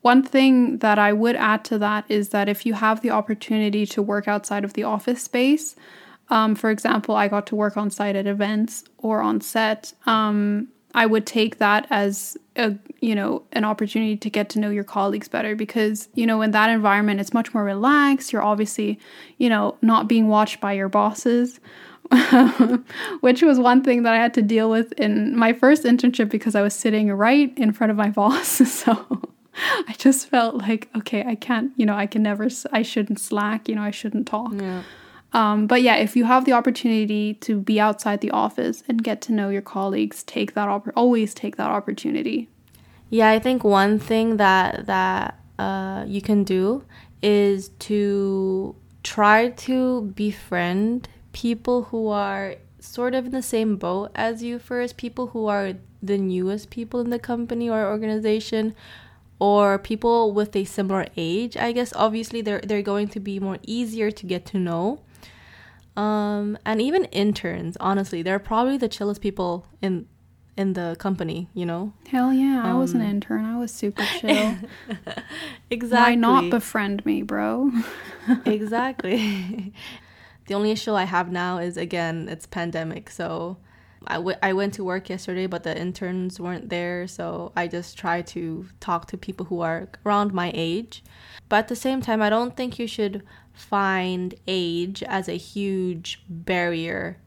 One 0.00 0.22
thing 0.22 0.78
that 0.78 0.98
I 0.98 1.12
would 1.12 1.36
add 1.36 1.64
to 1.66 1.78
that 1.78 2.04
is 2.08 2.30
that 2.30 2.48
if 2.48 2.64
you 2.64 2.74
have 2.74 3.02
the 3.02 3.10
opportunity 3.10 3.84
to 3.86 4.02
work 4.02 4.26
outside 4.26 4.64
of 4.64 4.72
the 4.72 4.84
office 4.84 5.22
space, 5.22 5.76
um, 6.30 6.54
for 6.54 6.70
example, 6.70 7.14
I 7.14 7.28
got 7.28 7.46
to 7.48 7.56
work 7.56 7.76
on 7.76 7.90
site 7.90 8.16
at 8.16 8.26
events 8.26 8.84
or 8.96 9.20
on 9.20 9.40
set. 9.40 9.92
Um, 10.06 10.68
I 10.94 11.06
would 11.06 11.26
take 11.26 11.58
that 11.58 11.86
as 11.90 12.36
a 12.56 12.74
you 13.00 13.14
know 13.14 13.42
an 13.52 13.64
opportunity 13.64 14.16
to 14.16 14.30
get 14.30 14.48
to 14.50 14.60
know 14.60 14.70
your 14.70 14.84
colleagues 14.84 15.28
better 15.28 15.56
because 15.56 16.08
you 16.14 16.26
know 16.26 16.40
in 16.40 16.52
that 16.52 16.70
environment 16.70 17.20
it's 17.20 17.34
much 17.34 17.52
more 17.52 17.64
relaxed. 17.64 18.32
You're 18.32 18.42
obviously 18.42 18.98
you 19.38 19.48
know 19.48 19.76
not 19.82 20.08
being 20.08 20.28
watched 20.28 20.60
by 20.60 20.72
your 20.72 20.88
bosses. 20.88 21.60
which 23.20 23.42
was 23.42 23.58
one 23.58 23.82
thing 23.82 24.02
that 24.02 24.12
I 24.12 24.18
had 24.18 24.34
to 24.34 24.42
deal 24.42 24.68
with 24.68 24.92
in 24.92 25.36
my 25.36 25.54
first 25.54 25.84
internship 25.84 26.28
because 26.28 26.54
I 26.54 26.60
was 26.60 26.74
sitting 26.74 27.10
right 27.10 27.50
in 27.56 27.72
front 27.72 27.90
of 27.90 27.96
my 27.96 28.10
boss. 28.20 28.60
So 28.84 29.22
I 29.56 29.94
just 29.96 30.28
felt 30.28 30.56
like, 30.56 30.88
okay, 30.96 31.24
I 31.24 31.34
can't, 31.34 31.72
you 31.76 31.86
know, 31.86 31.94
I 31.94 32.06
can 32.06 32.22
never, 32.22 32.48
I 32.72 32.82
shouldn't 32.82 33.18
slack, 33.20 33.68
you 33.68 33.74
know, 33.74 33.82
I 33.82 33.90
shouldn't 33.90 34.26
talk. 34.26 34.52
Yeah. 34.52 34.82
Um, 35.34 35.66
but 35.66 35.82
yeah, 35.82 35.96
if 35.96 36.14
you 36.14 36.24
have 36.24 36.44
the 36.44 36.52
opportunity 36.52 37.34
to 37.34 37.60
be 37.60 37.80
outside 37.80 38.20
the 38.20 38.30
office 38.30 38.84
and 38.88 39.02
get 39.02 39.20
to 39.22 39.32
know 39.32 39.48
your 39.48 39.62
colleagues, 39.62 40.22
take 40.22 40.54
that 40.54 40.68
op- 40.68 40.88
always 40.96 41.34
take 41.34 41.56
that 41.56 41.70
opportunity. 41.70 42.48
Yeah, 43.10 43.30
I 43.30 43.40
think 43.40 43.64
one 43.64 43.98
thing 43.98 44.36
that 44.38 44.86
that 44.86 45.40
uh, 45.58 46.04
you 46.06 46.22
can 46.22 46.44
do 46.44 46.84
is 47.20 47.70
to 47.80 48.76
try 49.02 49.48
to 49.48 50.02
befriend 50.14 51.08
people 51.32 51.84
who 51.84 52.08
are 52.08 52.54
sort 52.78 53.14
of 53.14 53.26
in 53.26 53.32
the 53.32 53.42
same 53.42 53.76
boat 53.76 54.10
as 54.14 54.42
you 54.42 54.58
first, 54.58 54.96
people 54.96 55.28
who 55.28 55.46
are 55.46 55.72
the 56.02 56.18
newest 56.18 56.70
people 56.70 57.00
in 57.00 57.10
the 57.10 57.18
company 57.18 57.68
or 57.68 57.84
organization 57.86 58.74
or 59.38 59.78
people 59.78 60.32
with 60.32 60.54
a 60.54 60.64
similar 60.64 61.06
age, 61.16 61.56
I 61.56 61.72
guess 61.72 61.92
obviously 61.96 62.40
they're 62.40 62.60
they're 62.60 62.82
going 62.82 63.08
to 63.08 63.20
be 63.20 63.40
more 63.40 63.58
easier 63.66 64.10
to 64.12 64.26
get 64.26 64.46
to 64.46 64.58
know. 64.58 65.00
Um, 65.96 66.58
and 66.66 66.82
even 66.82 67.04
interns, 67.06 67.76
honestly, 67.78 68.22
they're 68.22 68.38
probably 68.38 68.76
the 68.76 68.88
chillest 68.88 69.20
people 69.20 69.66
in 69.80 70.06
in 70.56 70.74
the 70.74 70.94
company, 71.00 71.48
you 71.52 71.66
know? 71.66 71.92
Hell 72.08 72.32
yeah, 72.32 72.60
um, 72.60 72.66
I 72.66 72.74
was 72.74 72.92
an 72.92 73.00
um, 73.00 73.08
intern. 73.08 73.44
I 73.44 73.58
was 73.58 73.72
super 73.72 74.04
chill. 74.20 74.56
exactly. 75.68 76.12
Why 76.12 76.14
not 76.14 76.50
befriend 76.50 77.04
me, 77.04 77.22
bro? 77.22 77.72
exactly. 78.46 79.72
the 80.46 80.54
only 80.54 80.70
issue 80.70 80.92
I 80.92 81.04
have 81.04 81.32
now 81.32 81.58
is 81.58 81.76
again, 81.76 82.28
it's 82.28 82.46
pandemic, 82.46 83.10
so 83.10 83.56
I, 84.06 84.14
w- 84.14 84.36
I 84.42 84.52
went 84.52 84.74
to 84.74 84.84
work 84.84 85.08
yesterday, 85.08 85.46
but 85.46 85.62
the 85.62 85.76
interns 85.76 86.38
weren't 86.38 86.68
there, 86.68 87.06
so 87.06 87.52
I 87.56 87.66
just 87.66 87.96
try 87.98 88.22
to 88.22 88.66
talk 88.80 89.06
to 89.08 89.16
people 89.16 89.46
who 89.46 89.60
are 89.60 89.88
around 90.04 90.32
my 90.32 90.52
age. 90.54 91.02
But 91.48 91.56
at 91.56 91.68
the 91.68 91.76
same 91.76 92.00
time, 92.00 92.22
I 92.22 92.30
don't 92.30 92.56
think 92.56 92.78
you 92.78 92.86
should 92.86 93.22
find 93.54 94.34
age 94.46 95.02
as 95.04 95.28
a 95.28 95.36
huge 95.36 96.22
barrier 96.28 97.18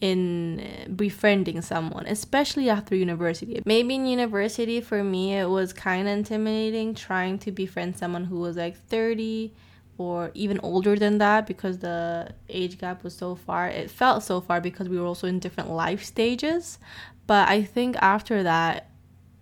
in 0.00 0.92
befriending 0.96 1.62
someone, 1.62 2.06
especially 2.06 2.68
after 2.68 2.96
university. 2.96 3.62
Maybe 3.64 3.94
in 3.94 4.06
university, 4.06 4.80
for 4.80 5.04
me, 5.04 5.34
it 5.34 5.48
was 5.48 5.72
kind 5.72 6.08
of 6.08 6.18
intimidating 6.18 6.94
trying 6.94 7.38
to 7.40 7.52
befriend 7.52 7.96
someone 7.96 8.24
who 8.24 8.40
was 8.40 8.56
like 8.56 8.76
30 8.76 9.52
or 9.98 10.30
even 10.34 10.58
older 10.62 10.96
than 10.96 11.18
that 11.18 11.46
because 11.46 11.78
the 11.78 12.34
age 12.48 12.78
gap 12.78 13.04
was 13.04 13.14
so 13.14 13.34
far. 13.34 13.68
It 13.68 13.90
felt 13.90 14.24
so 14.24 14.40
far 14.40 14.60
because 14.60 14.88
we 14.88 14.98
were 14.98 15.06
also 15.06 15.28
in 15.28 15.38
different 15.38 15.70
life 15.70 16.02
stages. 16.02 16.78
But 17.26 17.48
I 17.48 17.62
think 17.62 17.96
after 18.00 18.42
that, 18.42 18.90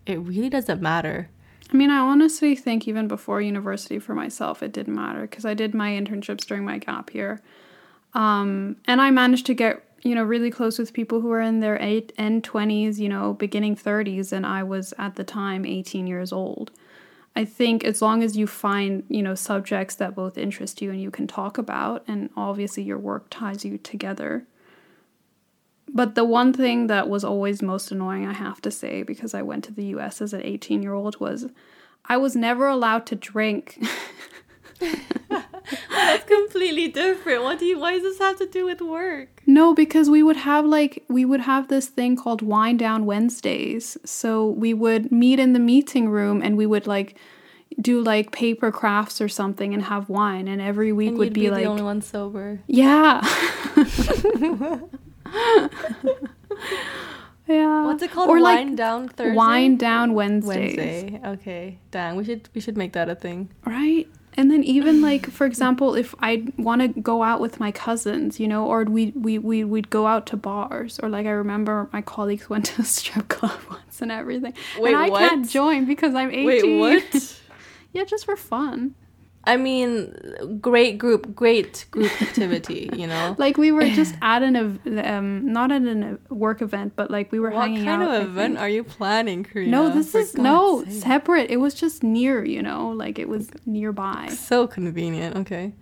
it 0.04 0.18
really 0.18 0.50
doesn't 0.50 0.82
matter. 0.82 1.30
I 1.72 1.76
mean, 1.76 1.90
I 1.90 1.98
honestly 1.98 2.56
think 2.56 2.88
even 2.88 3.06
before 3.06 3.40
university 3.40 3.98
for 3.98 4.14
myself, 4.14 4.62
it 4.62 4.72
didn't 4.72 4.94
matter 4.94 5.22
because 5.22 5.44
I 5.44 5.54
did 5.54 5.74
my 5.74 5.90
internships 5.90 6.44
during 6.44 6.64
my 6.64 6.78
gap 6.78 7.14
year. 7.14 7.40
Um, 8.12 8.76
and 8.86 9.00
I 9.00 9.10
managed 9.10 9.46
to 9.46 9.54
get 9.54 9.84
you 10.02 10.14
know, 10.14 10.22
really 10.22 10.50
close 10.50 10.78
with 10.78 10.92
people 10.92 11.20
who 11.20 11.28
were 11.28 11.40
in 11.40 11.60
their 11.60 11.80
eight 11.80 12.12
and 12.16 12.42
20s, 12.42 12.98
you 12.98 13.08
know, 13.08 13.34
beginning 13.34 13.76
30s, 13.76 14.32
and 14.32 14.46
I 14.46 14.62
was 14.62 14.94
at 14.98 15.16
the 15.16 15.24
time 15.24 15.66
18 15.66 16.06
years 16.06 16.32
old. 16.32 16.70
I 17.36 17.44
think 17.44 17.84
as 17.84 18.02
long 18.02 18.22
as 18.22 18.36
you 18.36 18.46
find, 18.46 19.04
you 19.08 19.22
know, 19.22 19.34
subjects 19.34 19.94
that 19.96 20.14
both 20.14 20.36
interest 20.36 20.82
you 20.82 20.90
and 20.90 21.00
you 21.00 21.10
can 21.10 21.26
talk 21.26 21.58
about, 21.58 22.02
and 22.08 22.30
obviously 22.36 22.82
your 22.82 22.98
work 22.98 23.26
ties 23.30 23.64
you 23.64 23.78
together. 23.78 24.46
But 25.92 26.14
the 26.14 26.24
one 26.24 26.52
thing 26.52 26.86
that 26.86 27.08
was 27.08 27.24
always 27.24 27.62
most 27.62 27.90
annoying, 27.90 28.26
I 28.26 28.32
have 28.32 28.60
to 28.62 28.70
say, 28.70 29.02
because 29.02 29.34
I 29.34 29.42
went 29.42 29.64
to 29.64 29.72
the 29.72 29.84
US 29.96 30.20
as 30.22 30.32
an 30.32 30.42
18 30.42 30.82
year 30.82 30.94
old, 30.94 31.18
was 31.20 31.46
I 32.06 32.16
was 32.16 32.36
never 32.36 32.66
allowed 32.66 33.06
to 33.06 33.16
drink. 33.16 33.78
That's 35.90 36.24
completely 36.24 36.88
different. 36.88 37.42
What 37.42 37.58
do 37.58 37.66
you 37.66 37.78
why 37.78 37.92
does 37.92 38.02
this 38.02 38.18
have 38.18 38.38
to 38.38 38.46
do 38.46 38.64
with 38.64 38.80
work? 38.80 39.42
No, 39.46 39.74
because 39.74 40.08
we 40.08 40.22
would 40.22 40.38
have 40.38 40.64
like 40.64 41.04
we 41.08 41.24
would 41.24 41.40
have 41.40 41.68
this 41.68 41.88
thing 41.88 42.16
called 42.16 42.42
wind 42.42 42.78
down 42.78 43.04
Wednesdays. 43.06 43.98
So 44.04 44.46
we 44.46 44.72
would 44.74 45.12
meet 45.12 45.38
in 45.38 45.52
the 45.52 45.58
meeting 45.58 46.08
room 46.08 46.40
and 46.42 46.56
we 46.56 46.66
would 46.66 46.86
like 46.86 47.16
do 47.80 48.02
like 48.02 48.32
paper 48.32 48.72
crafts 48.72 49.20
or 49.20 49.28
something 49.28 49.74
and 49.74 49.84
have 49.84 50.08
wine 50.08 50.48
and 50.48 50.60
every 50.60 50.92
week 50.92 51.10
and 51.10 51.18
would 51.18 51.32
be, 51.32 51.42
be 51.42 51.50
like 51.50 51.64
the 51.64 51.70
only 51.70 51.82
one 51.82 52.02
sober. 52.02 52.60
Yeah. 52.66 53.20
yeah. 57.46 57.84
What's 57.84 58.02
it 58.02 58.10
called? 58.10 58.28
Or 58.28 58.40
wind 58.40 58.70
like 58.70 58.76
down 58.76 59.08
Thursday. 59.08 59.36
Wind 59.36 59.78
down 59.78 60.14
Wednesdays. 60.14 60.76
Wednesday. 60.76 61.20
Okay. 61.24 61.78
Dang, 61.90 62.16
we 62.16 62.24
should 62.24 62.48
we 62.54 62.60
should 62.60 62.76
make 62.76 62.92
that 62.94 63.08
a 63.08 63.14
thing. 63.14 63.50
Right. 63.64 64.08
And 64.34 64.50
then 64.50 64.62
even 64.62 65.02
like 65.02 65.30
for 65.30 65.46
example, 65.46 65.94
if 65.94 66.14
I 66.20 66.44
want 66.56 66.82
to 66.82 67.00
go 67.00 67.22
out 67.22 67.40
with 67.40 67.58
my 67.58 67.72
cousins, 67.72 68.38
you 68.38 68.46
know, 68.46 68.66
or 68.66 68.84
we 68.84 69.12
we 69.16 69.38
we 69.38 69.64
we'd 69.64 69.90
go 69.90 70.06
out 70.06 70.26
to 70.26 70.36
bars, 70.36 71.00
or 71.00 71.08
like 71.08 71.26
I 71.26 71.30
remember 71.30 71.88
my 71.92 72.02
colleagues 72.02 72.48
went 72.50 72.66
to 72.66 72.82
a 72.82 72.84
strip 72.84 73.28
club 73.28 73.58
once 73.70 74.00
and 74.00 74.12
everything, 74.12 74.54
Wait, 74.78 74.94
and 74.94 75.02
I 75.02 75.08
what? 75.08 75.28
can't 75.28 75.48
join 75.48 75.84
because 75.84 76.14
I'm 76.14 76.30
eighteen. 76.30 76.80
Wait, 76.80 77.12
what? 77.12 77.40
yeah, 77.92 78.04
just 78.04 78.24
for 78.24 78.36
fun. 78.36 78.94
I 79.44 79.56
mean, 79.56 80.58
great 80.60 80.98
group, 80.98 81.34
great 81.34 81.86
group 81.90 82.10
activity, 82.22 82.90
you 82.92 83.06
know. 83.06 83.34
like 83.38 83.56
we 83.56 83.72
were 83.72 83.88
just 83.88 84.14
at 84.22 84.42
an 84.42 84.56
um, 85.04 85.52
not 85.52 85.72
at 85.72 85.82
a 85.82 86.18
work 86.28 86.60
event, 86.60 86.94
but 86.94 87.10
like 87.10 87.32
we 87.32 87.40
were 87.40 87.50
what 87.50 87.62
hanging 87.68 87.88
out. 87.88 88.00
What 88.00 88.06
kind 88.06 88.22
of 88.22 88.28
event 88.28 88.58
are 88.58 88.68
you 88.68 88.84
planning, 88.84 89.44
Karina? 89.44 89.70
No, 89.70 89.90
this 89.90 90.14
is 90.14 90.32
God's 90.32 90.42
no 90.42 90.84
sake. 90.84 91.02
separate. 91.02 91.50
It 91.50 91.56
was 91.56 91.74
just 91.74 92.02
near, 92.02 92.44
you 92.44 92.62
know, 92.62 92.90
like 92.90 93.18
it 93.18 93.28
was 93.28 93.50
nearby. 93.64 94.28
So 94.28 94.66
convenient. 94.66 95.36
Okay. 95.36 95.72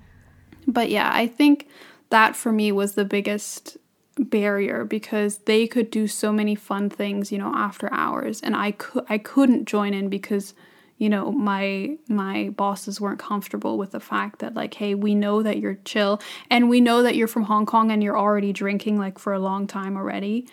But 0.66 0.90
yeah, 0.90 1.10
I 1.12 1.26
think 1.26 1.68
that 2.10 2.36
for 2.36 2.52
me 2.52 2.70
was 2.70 2.94
the 2.94 3.04
biggest 3.04 3.76
barrier 4.18 4.84
because 4.84 5.38
they 5.38 5.66
could 5.66 5.90
do 5.90 6.06
so 6.06 6.32
many 6.32 6.54
fun 6.54 6.90
things, 6.90 7.32
you 7.32 7.38
know, 7.38 7.52
after 7.54 7.92
hours, 7.92 8.40
and 8.40 8.54
I 8.54 8.72
could 8.72 9.04
I 9.08 9.18
couldn't 9.18 9.66
join 9.66 9.94
in 9.94 10.08
because 10.08 10.54
you 10.98 11.08
know 11.08 11.32
my 11.32 11.96
my 12.08 12.50
bosses 12.50 13.00
weren't 13.00 13.18
comfortable 13.18 13.78
with 13.78 13.92
the 13.92 14.00
fact 14.00 14.40
that 14.40 14.54
like 14.54 14.74
hey 14.74 14.94
we 14.94 15.14
know 15.14 15.42
that 15.42 15.58
you're 15.58 15.78
chill 15.84 16.20
and 16.50 16.68
we 16.68 16.80
know 16.80 17.02
that 17.02 17.16
you're 17.16 17.28
from 17.28 17.44
Hong 17.44 17.64
Kong 17.64 17.90
and 17.90 18.02
you're 18.02 18.18
already 18.18 18.52
drinking 18.52 18.98
like 18.98 19.18
for 19.18 19.32
a 19.32 19.38
long 19.38 19.66
time 19.66 19.96
already 19.96 20.46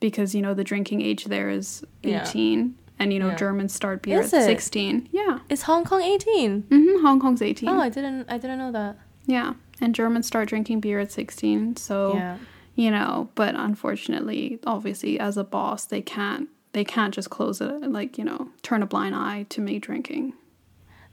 because 0.00 0.34
you 0.34 0.42
know 0.42 0.52
the 0.52 0.64
drinking 0.64 1.00
age 1.00 1.24
there 1.24 1.48
is 1.48 1.84
18 2.04 2.60
yeah. 2.60 2.94
and 2.98 3.12
you 3.12 3.18
know 3.18 3.28
yeah. 3.28 3.36
Germans 3.36 3.72
start 3.72 4.02
beer 4.02 4.20
is 4.20 4.34
at 4.34 4.42
it? 4.42 4.44
16 4.44 5.08
yeah 5.12 5.38
is 5.48 5.62
Hong 5.62 5.84
Kong 5.84 6.02
18 6.02 6.62
mm-hmm 6.64 7.06
Hong 7.06 7.20
Kong's 7.20 7.40
18 7.40 7.68
oh 7.68 7.80
I 7.80 7.88
didn't 7.88 8.28
I 8.28 8.36
didn't 8.36 8.58
know 8.58 8.72
that 8.72 8.98
yeah 9.26 9.54
and 9.80 9.94
Germans 9.94 10.26
start 10.26 10.48
drinking 10.48 10.80
beer 10.80 10.98
at 10.98 11.12
16 11.12 11.76
so 11.76 12.14
yeah. 12.14 12.38
you 12.74 12.90
know 12.90 13.30
but 13.36 13.54
unfortunately 13.54 14.58
obviously 14.66 15.18
as 15.20 15.36
a 15.36 15.44
boss 15.44 15.84
they 15.84 16.02
can't 16.02 16.48
they 16.72 16.84
can't 16.84 17.14
just 17.14 17.30
close 17.30 17.60
it 17.60 17.90
like 17.90 18.18
you 18.18 18.24
know 18.24 18.48
turn 18.62 18.82
a 18.82 18.86
blind 18.86 19.14
eye 19.14 19.46
to 19.50 19.60
me 19.60 19.78
drinking. 19.78 20.34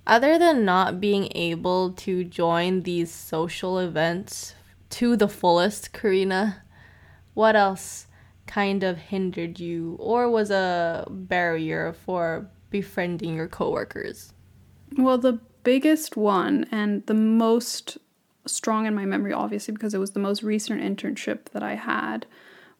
Other 0.07 0.39
than 0.39 0.65
not 0.65 0.99
being 0.99 1.29
able 1.35 1.91
to 1.93 2.23
join 2.23 2.81
these 2.81 3.11
social 3.11 3.77
events 3.77 4.55
to 4.91 5.15
the 5.15 5.27
fullest 5.27 5.93
karina 5.93 6.63
what 7.35 7.55
else 7.55 8.07
kind 8.47 8.83
of 8.83 8.97
hindered 8.97 9.59
you 9.59 9.95
or 9.99 10.29
was 10.29 10.49
a 10.49 11.05
barrier 11.09 11.93
for 11.93 12.49
befriending 12.69 13.35
your 13.35 13.47
coworkers? 13.47 14.33
Well 14.97 15.17
the 15.17 15.39
biggest 15.63 16.17
one 16.17 16.65
and 16.71 17.05
the 17.05 17.13
most 17.13 17.97
strong 18.45 18.85
in 18.85 18.95
my 18.95 19.05
memory 19.05 19.33
obviously 19.33 19.73
because 19.73 19.93
it 19.93 19.99
was 19.99 20.11
the 20.11 20.19
most 20.19 20.41
recent 20.41 20.81
internship 20.81 21.45
that 21.51 21.61
i 21.61 21.75
had 21.75 22.25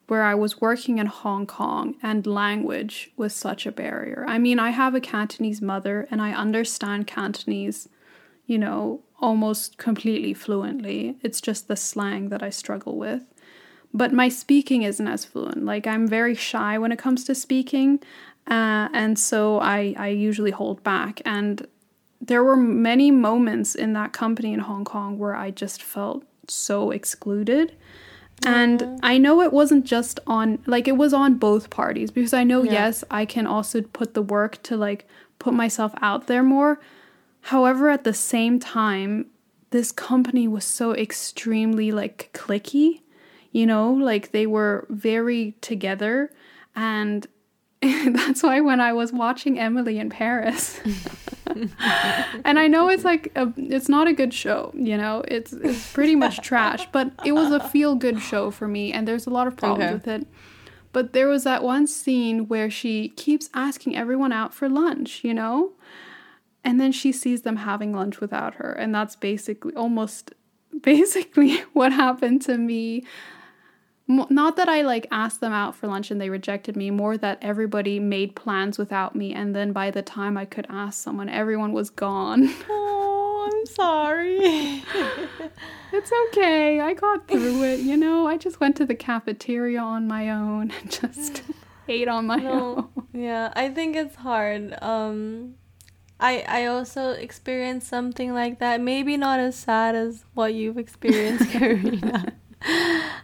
where 0.10 0.24
I 0.24 0.34
was 0.34 0.60
working 0.60 0.98
in 0.98 1.06
Hong 1.06 1.45
Kong 1.45 1.95
and 2.02 2.26
language 2.26 3.12
was 3.15 3.34
such 3.34 3.65
a 3.65 3.72
barrier. 3.72 4.26
I 4.28 4.39
mean, 4.39 4.58
I 4.58 4.72
have 4.72 4.95
a 4.95 5.02
Cantonese 5.02 5.62
mother 5.62 6.08
and 6.10 6.22
I 6.22 6.34
understand 6.34 7.06
Cantonese, 7.06 7.89
you 8.48 8.58
know, 8.58 9.02
almost 9.19 9.78
completely 9.78 10.34
fluently. 10.34 11.17
It's 11.22 11.39
just 11.39 11.67
the 11.67 11.76
slang 11.76 12.30
that 12.30 12.41
I 12.41 12.50
struggle 12.50 12.98
with. 12.98 13.24
But 13.93 14.12
my 14.12 14.30
speaking 14.30 14.82
isn't 14.82 15.08
as 15.08 15.26
fluent. 15.26 15.63
Like, 15.63 15.86
I'm 15.86 16.08
very 16.08 16.36
shy 16.36 16.78
when 16.78 16.91
it 16.91 17.00
comes 17.00 17.24
to 17.26 17.36
speaking. 17.36 18.00
Uh, 18.48 18.89
and 18.93 19.17
so 19.17 19.60
I, 19.60 19.93
I 19.98 20.08
usually 20.08 20.52
hold 20.52 20.84
back. 20.84 21.22
And 21.26 21.67
there 22.19 22.43
were 22.43 22.58
many 22.58 23.12
moments 23.12 23.76
in 23.76 23.93
that 23.93 24.13
company 24.13 24.54
in 24.54 24.62
Hong 24.62 24.86
Kong 24.86 25.19
where 25.19 25.36
I 25.36 25.52
just 25.52 25.84
felt 25.84 26.24
so 26.48 26.89
excluded 26.91 27.76
and 28.45 28.99
I 29.04 29.17
know 29.17 29.41
it 29.41 29.52
wasn't 29.52 29.86
just 29.86 30.19
on, 30.25 30.60
like, 30.65 30.88
it 30.88 30.97
was 30.97 31.13
on 31.13 31.36
both 31.36 31.69
parties 31.69 32.12
because 32.12 32.34
I 32.34 32.43
know, 32.43 32.63
yeah. 32.63 32.71
yes, 32.71 33.04
I 33.12 33.25
can 33.25 33.45
also 33.45 33.82
put 33.82 34.13
the 34.13 34.21
work 34.21 34.62
to, 34.63 34.78
like, 34.78 35.08
put 35.39 35.54
myself 35.54 35.93
out 36.02 36.28
there 36.28 36.43
more. 36.43 36.80
However, 37.41 37.89
at 37.89 38.04
the 38.04 38.13
same 38.13 38.60
time, 38.60 39.28
this 39.71 39.91
company 39.91 40.47
was 40.47 40.65
so 40.65 40.93
extremely, 40.93 41.91
like, 41.91 42.30
clicky, 42.34 43.02
you 43.52 43.65
know, 43.65 43.91
like, 43.91 44.32
they 44.32 44.45
were 44.45 44.86
very 44.89 45.56
together. 45.62 46.32
And 46.75 47.28
that's 47.82 48.43
why 48.43 48.62
when 48.62 48.80
I 48.80 48.93
was 48.93 49.12
watching 49.12 49.60
Emily 49.60 49.99
in 49.99 50.10
Paris, 50.10 50.80
and 52.45 52.59
I 52.59 52.67
know 52.67 52.89
it's 52.89 53.03
like 53.03 53.31
a, 53.35 53.51
it's 53.57 53.89
not 53.89 54.07
a 54.07 54.13
good 54.13 54.33
show, 54.33 54.71
you 54.75 54.97
know. 54.97 55.23
It's 55.27 55.53
it's 55.53 55.91
pretty 55.91 56.15
much 56.15 56.41
trash, 56.41 56.88
but 56.91 57.12
it 57.25 57.33
was 57.33 57.51
a 57.51 57.59
feel 57.59 57.95
good 57.95 58.21
show 58.21 58.51
for 58.51 58.67
me 58.67 58.93
and 58.93 59.07
there's 59.07 59.27
a 59.27 59.29
lot 59.29 59.47
of 59.47 59.57
problems 59.57 59.83
okay. 59.83 59.93
with 59.93 60.07
it. 60.07 60.27
But 60.91 61.13
there 61.13 61.27
was 61.27 61.43
that 61.43 61.63
one 61.63 61.88
scene 61.88 62.47
where 62.47 62.69
she 62.69 63.09
keeps 63.09 63.49
asking 63.53 63.95
everyone 63.95 64.31
out 64.31 64.53
for 64.53 64.67
lunch, 64.67 65.23
you 65.23 65.33
know? 65.33 65.73
And 66.63 66.79
then 66.79 66.91
she 66.91 67.12
sees 67.12 67.43
them 67.43 67.57
having 67.57 67.93
lunch 67.93 68.19
without 68.19 68.55
her, 68.55 68.71
and 68.71 68.93
that's 68.93 69.15
basically 69.15 69.73
almost 69.75 70.33
basically 70.81 71.57
what 71.73 71.91
happened 71.91 72.41
to 72.43 72.57
me 72.57 73.05
not 74.10 74.56
that 74.56 74.67
I 74.67 74.82
like 74.82 75.08
asked 75.12 75.39
them 75.39 75.54
out 75.54 75.76
for 75.76 75.88
lunch 75.88 76.10
and 76.10 76.19
they 76.19 76.32
rejected 76.32 76.76
me, 76.76 76.89
more 76.89 77.15
that 77.17 77.38
everybody 77.41 78.00
made 78.00 78.36
plans 78.36 78.80
without 78.80 79.15
me. 79.15 79.34
And 79.34 79.56
then 79.56 79.72
by 79.72 79.91
the 79.91 80.02
time 80.02 80.36
I 80.36 80.45
could 80.45 80.65
ask 80.67 81.02
someone, 81.02 81.30
everyone 81.30 81.72
was 81.74 81.89
gone. 81.89 82.50
Oh, 83.41 83.50
I'm 83.52 83.65
sorry. 83.67 84.38
it's 85.93 86.12
okay. 86.28 86.82
I 86.82 86.93
got 86.93 87.28
through 87.28 87.63
it. 87.63 87.80
You 87.80 87.95
know, 87.95 88.28
I 88.28 88.36
just 88.36 88.60
went 88.60 88.76
to 88.78 88.86
the 88.86 88.95
cafeteria 88.95 89.80
on 89.80 90.08
my 90.08 90.30
own 90.30 90.72
and 90.72 90.91
just 91.02 91.43
ate 91.88 92.10
on 92.10 92.28
my 92.28 92.36
no, 92.36 92.91
own. 92.95 93.08
Yeah, 93.13 93.54
I 93.56 93.69
think 93.69 93.95
it's 93.95 94.17
hard. 94.17 94.76
Um, 94.84 95.56
I 96.19 96.43
I 96.48 96.65
also 96.65 97.12
experienced 97.12 97.88
something 97.88 98.34
like 98.34 98.60
that. 98.60 98.82
Maybe 98.82 99.15
not 99.15 99.39
as 99.39 99.56
sad 99.56 99.95
as 99.95 100.26
what 100.34 100.54
you've 100.54 100.78
experienced, 100.78 101.50
Karina. 101.50 102.34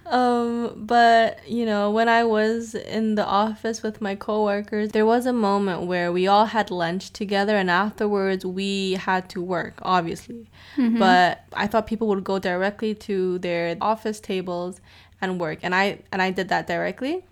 Um, 0.05 0.73
but 0.85 1.47
you 1.47 1.65
know, 1.65 1.91
when 1.91 2.07
I 2.07 2.23
was 2.23 2.73
in 2.73 3.15
the 3.15 3.25
office 3.25 3.83
with 3.83 4.01
my 4.01 4.15
coworkers, 4.15 4.91
there 4.91 5.05
was 5.05 5.25
a 5.25 5.33
moment 5.33 5.83
where 5.83 6.11
we 6.11 6.27
all 6.27 6.45
had 6.45 6.71
lunch 6.71 7.11
together, 7.11 7.55
and 7.55 7.69
afterwards 7.69 8.45
we 8.45 8.93
had 8.93 9.29
to 9.31 9.41
work, 9.41 9.75
obviously. 9.81 10.47
Mm-hmm. 10.77 10.99
But 10.99 11.43
I 11.53 11.67
thought 11.67 11.87
people 11.87 12.07
would 12.07 12.23
go 12.23 12.39
directly 12.39 12.95
to 12.95 13.39
their 13.39 13.75
office 13.81 14.19
tables 14.19 14.79
and 15.19 15.39
work, 15.39 15.59
and 15.63 15.75
I 15.75 15.99
and 16.11 16.21
I 16.21 16.31
did 16.31 16.49
that 16.49 16.67
directly. 16.67 17.25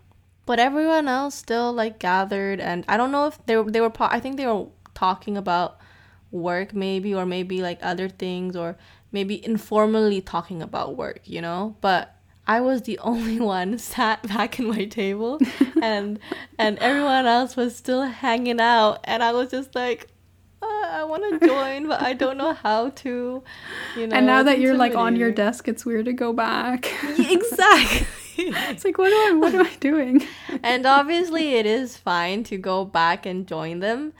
But 0.45 0.59
everyone 0.59 1.07
else 1.07 1.35
still 1.35 1.71
like 1.71 1.99
gathered, 1.99 2.59
and 2.59 2.83
I 2.87 2.97
don't 2.97 3.11
know 3.11 3.27
if 3.27 3.45
they 3.45 3.55
were, 3.55 3.71
they 3.71 3.79
were. 3.79 3.91
I 3.99 4.19
think 4.19 4.35
they 4.35 4.47
were 4.47 4.67
talking 4.93 5.37
about 5.37 5.79
work 6.31 6.73
maybe 6.73 7.13
or 7.13 7.25
maybe 7.25 7.61
like 7.61 7.77
other 7.81 8.09
things 8.09 8.55
or 8.55 8.75
maybe 9.13 9.43
informally 9.45 10.19
talking 10.19 10.61
about 10.61 10.97
work 10.97 11.21
you 11.23 11.39
know 11.39 11.75
but 11.79 12.15
i 12.45 12.59
was 12.59 12.81
the 12.81 12.99
only 13.03 13.39
one 13.39 13.77
sat 13.77 14.21
back 14.27 14.59
in 14.59 14.65
my 14.65 14.85
table 14.85 15.39
and 15.81 16.19
and 16.57 16.77
everyone 16.79 17.25
else 17.25 17.55
was 17.55 17.75
still 17.75 18.03
hanging 18.03 18.59
out 18.59 18.99
and 19.05 19.23
i 19.23 19.31
was 19.31 19.49
just 19.49 19.73
like 19.75 20.09
uh, 20.63 20.87
I 20.91 21.03
want 21.03 21.41
to 21.41 21.47
join, 21.53 21.87
but 21.87 22.01
I 22.01 22.13
don't 22.13 22.37
know 22.37 22.53
how 22.53 22.89
to, 22.89 23.43
you 23.97 24.07
know. 24.07 24.15
And 24.15 24.25
now 24.25 24.43
that 24.43 24.59
you're 24.59 24.75
like 24.75 24.95
on 24.95 25.15
your 25.17 25.31
desk, 25.31 25.67
it's 25.67 25.85
weird 25.85 26.05
to 26.05 26.13
go 26.13 26.31
back. 26.31 26.89
exactly. 27.19 28.07
it's 28.37 28.85
like 28.85 28.97
what 28.97 29.11
am 29.11 29.35
I 29.35 29.39
what 29.39 29.53
am 29.53 29.65
I 29.65 29.75
doing? 29.79 30.25
and 30.63 30.85
obviously, 30.85 31.55
it 31.55 31.65
is 31.65 31.97
fine 31.97 32.43
to 32.45 32.57
go 32.57 32.85
back 32.85 33.25
and 33.25 33.45
join 33.45 33.79
them, 33.79 34.13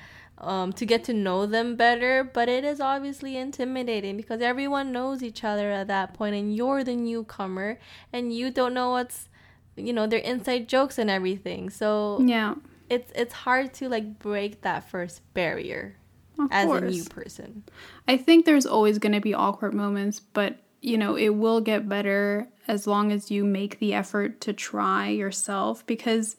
um, 0.44 0.74
to 0.74 0.86
get 0.86 1.04
to 1.06 1.14
know 1.14 1.46
them 1.46 1.76
better, 1.76 2.24
but 2.24 2.50
it 2.50 2.64
is 2.64 2.80
obviously 2.80 3.38
intimidating 3.38 4.18
because 4.18 4.42
everyone 4.42 4.92
knows 4.92 5.24
each 5.24 5.44
other 5.44 5.72
at 5.72 5.88
that 5.88 6.14
point, 6.14 6.36
and 6.36 6.56
you're 6.56 6.84
the 6.84 6.96
newcomer, 6.96 7.80
and 8.12 8.34
you 8.34 8.52
don't 8.52 8.74
know 8.74 8.92
what's, 8.92 9.30
you 9.76 9.94
know, 9.94 10.08
their 10.08 10.20
inside 10.20 10.68
jokes 10.68 10.98
and 10.98 11.10
everything. 11.10 11.70
So 11.70 12.20
yeah, 12.22 12.56
it's 12.90 13.12
it's 13.16 13.34
hard 13.34 13.74
to 13.76 13.90
like 13.90 14.20
break 14.20 14.62
that 14.62 14.90
first 14.90 15.22
barrier 15.34 15.96
of 16.40 16.50
as 16.52 16.66
course. 16.66 16.82
a 16.82 16.86
new 16.86 17.04
person. 17.06 17.64
I 18.08 18.18
think 18.18 18.46
there's 18.46 18.66
always 18.66 19.00
going 19.00 19.14
to 19.14 19.22
be 19.22 19.34
awkward 19.34 19.74
moments, 19.74 20.20
but 20.20 20.58
you 20.82 20.98
know, 20.98 21.16
it 21.16 21.30
will 21.30 21.62
get 21.62 21.88
better 21.88 22.48
as 22.68 22.86
long 22.88 23.12
as 23.12 23.32
you 23.32 23.44
make 23.44 23.80
the 23.80 23.94
effort 23.94 24.42
to 24.42 24.54
try 24.54 25.08
yourself 25.08 25.86
because 25.86 26.36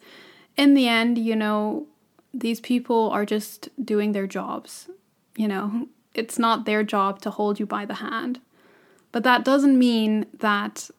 in 0.55 0.73
the 0.75 0.87
end, 0.87 1.17
you 1.17 1.35
know, 1.35 1.87
these 2.39 2.59
people 2.59 3.09
are 3.11 3.25
just 3.25 3.69
doing 3.83 4.11
their 4.11 4.27
jobs. 4.27 4.89
You 5.35 5.47
know, 5.47 5.87
it's 6.13 6.39
not 6.39 6.65
their 6.65 6.83
job 6.83 7.21
to 7.21 7.29
hold 7.29 7.59
you 7.59 7.65
by 7.65 7.85
the 7.85 7.95
hand. 7.95 8.39
But 9.11 9.23
that 9.23 9.45
doesn't 9.45 9.77
mean 9.79 10.25
that 10.39 10.89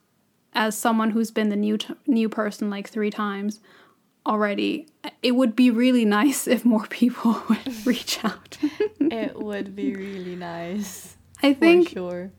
as 0.55 0.77
someone 0.77 1.11
who's 1.11 1.31
been 1.31 1.51
the 1.51 1.57
new 1.57 1.77
t- 1.77 1.95
new 2.07 2.29
person 2.29 2.71
like 2.71 2.89
3 2.89 3.11
times 3.11 3.61
already, 4.25 4.87
it 5.23 5.33
would 5.33 5.55
be 5.55 5.71
really 5.71 6.05
nice 6.05 6.47
if 6.47 6.65
more 6.65 6.87
people 6.87 7.43
would 7.49 7.87
reach 7.87 8.25
out. 8.25 8.57
it 9.01 9.39
would 9.39 9.77
be 9.77 9.95
really 9.95 10.35
nice. 10.37 11.17
I 11.43 11.53
think 11.53 11.91
sure. 11.91 12.33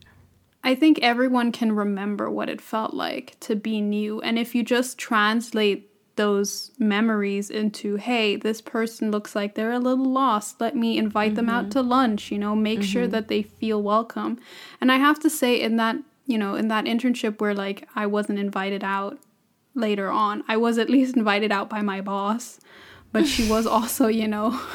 I 0.64 0.74
think 0.74 0.98
everyone 1.00 1.52
can 1.52 1.72
remember 1.72 2.28
what 2.28 2.48
it 2.48 2.60
felt 2.60 2.92
like 2.92 3.36
to 3.40 3.54
be 3.54 3.80
new 3.80 4.20
and 4.20 4.38
if 4.38 4.54
you 4.56 4.64
just 4.64 4.98
translate 4.98 5.88
those 6.18 6.72
memories 6.78 7.48
into 7.48 7.96
hey 7.96 8.36
this 8.36 8.60
person 8.60 9.10
looks 9.10 9.34
like 9.36 9.54
they're 9.54 9.72
a 9.72 9.78
little 9.78 10.04
lost 10.04 10.60
let 10.60 10.76
me 10.76 10.98
invite 10.98 11.28
mm-hmm. 11.28 11.36
them 11.36 11.48
out 11.48 11.62
mm-hmm. 11.62 11.70
to 11.70 11.82
lunch 11.82 12.30
you 12.30 12.38
know 12.38 12.54
make 12.54 12.80
mm-hmm. 12.80 12.86
sure 12.86 13.06
that 13.06 13.28
they 13.28 13.40
feel 13.40 13.80
welcome 13.80 14.38
and 14.80 14.92
i 14.92 14.96
have 14.96 15.18
to 15.18 15.30
say 15.30 15.58
in 15.58 15.76
that 15.76 15.96
you 16.26 16.36
know 16.36 16.56
in 16.56 16.68
that 16.68 16.84
internship 16.84 17.40
where 17.40 17.54
like 17.54 17.88
i 17.94 18.04
wasn't 18.04 18.38
invited 18.38 18.82
out 18.82 19.16
later 19.74 20.10
on 20.10 20.42
i 20.48 20.56
was 20.56 20.76
at 20.76 20.90
least 20.96 21.16
invited 21.16 21.52
out 21.52 21.70
by 21.70 21.80
my 21.80 22.00
boss 22.00 22.58
but 23.12 23.24
she 23.24 23.48
was 23.48 23.66
also 23.78 24.08
you 24.08 24.28
know 24.28 24.60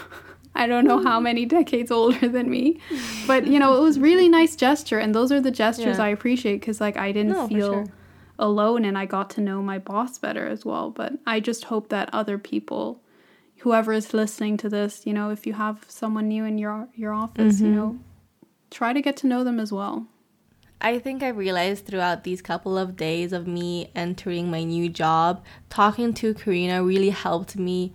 I 0.56 0.68
don't 0.68 0.86
know 0.86 1.02
how 1.02 1.20
many 1.20 1.46
decades 1.46 1.90
older 1.90 2.28
than 2.28 2.48
me. 2.48 2.80
But, 3.26 3.48
you 3.48 3.58
know, 3.58 3.76
it 3.76 3.82
was 3.82 3.98
really 3.98 4.30
nice 4.30 4.56
gesture. 4.56 5.00
And 5.00 5.16
those 5.16 5.32
are 5.32 5.42
the 5.42 5.50
gestures 5.50 5.98
yeah. 5.98 6.04
I 6.04 6.10
appreciate 6.10 6.60
because, 6.60 6.80
like, 6.80 6.96
I 6.96 7.12
didn't 7.12 7.32
no, 7.32 7.48
feel 7.48 7.74
sure 7.74 7.94
alone 8.44 8.84
and 8.84 8.98
I 8.98 9.06
got 9.06 9.30
to 9.32 9.42
know 9.42 9.62
my 9.62 9.80
boss 9.80 10.20
better 10.20 10.46
as 10.48 10.66
well. 10.66 10.92
But 10.92 11.14
I 11.26 11.40
just 11.40 11.66
hope 11.66 11.90
that 11.90 12.10
other 12.14 12.38
people, 12.38 13.02
whoever 13.60 13.94
is 13.94 14.14
listening 14.14 14.58
to 14.58 14.70
this, 14.70 15.06
you 15.06 15.14
know, 15.14 15.32
if 15.32 15.48
you 15.48 15.54
have 15.54 15.86
someone 15.88 16.28
new 16.28 16.44
in 16.46 16.58
your 16.58 16.90
your 16.94 17.14
office, 17.14 17.56
mm-hmm. 17.56 17.66
you 17.66 17.72
know, 17.72 18.00
try 18.70 18.94
to 18.94 19.02
get 19.02 19.18
to 19.18 19.28
know 19.28 19.44
them 19.44 19.60
as 19.60 19.72
well. 19.72 20.08
I 20.82 21.00
think 21.00 21.24
I 21.24 21.30
realized 21.30 21.86
throughout 21.86 22.26
these 22.26 22.42
couple 22.42 22.78
of 22.78 22.98
days 22.98 23.32
of 23.32 23.48
me 23.48 23.90
entering 23.96 24.52
my 24.52 24.66
new 24.66 24.90
job, 24.90 25.42
talking 25.70 26.14
to 26.16 26.34
Karina 26.34 26.84
really 26.84 27.12
helped 27.12 27.56
me 27.56 27.94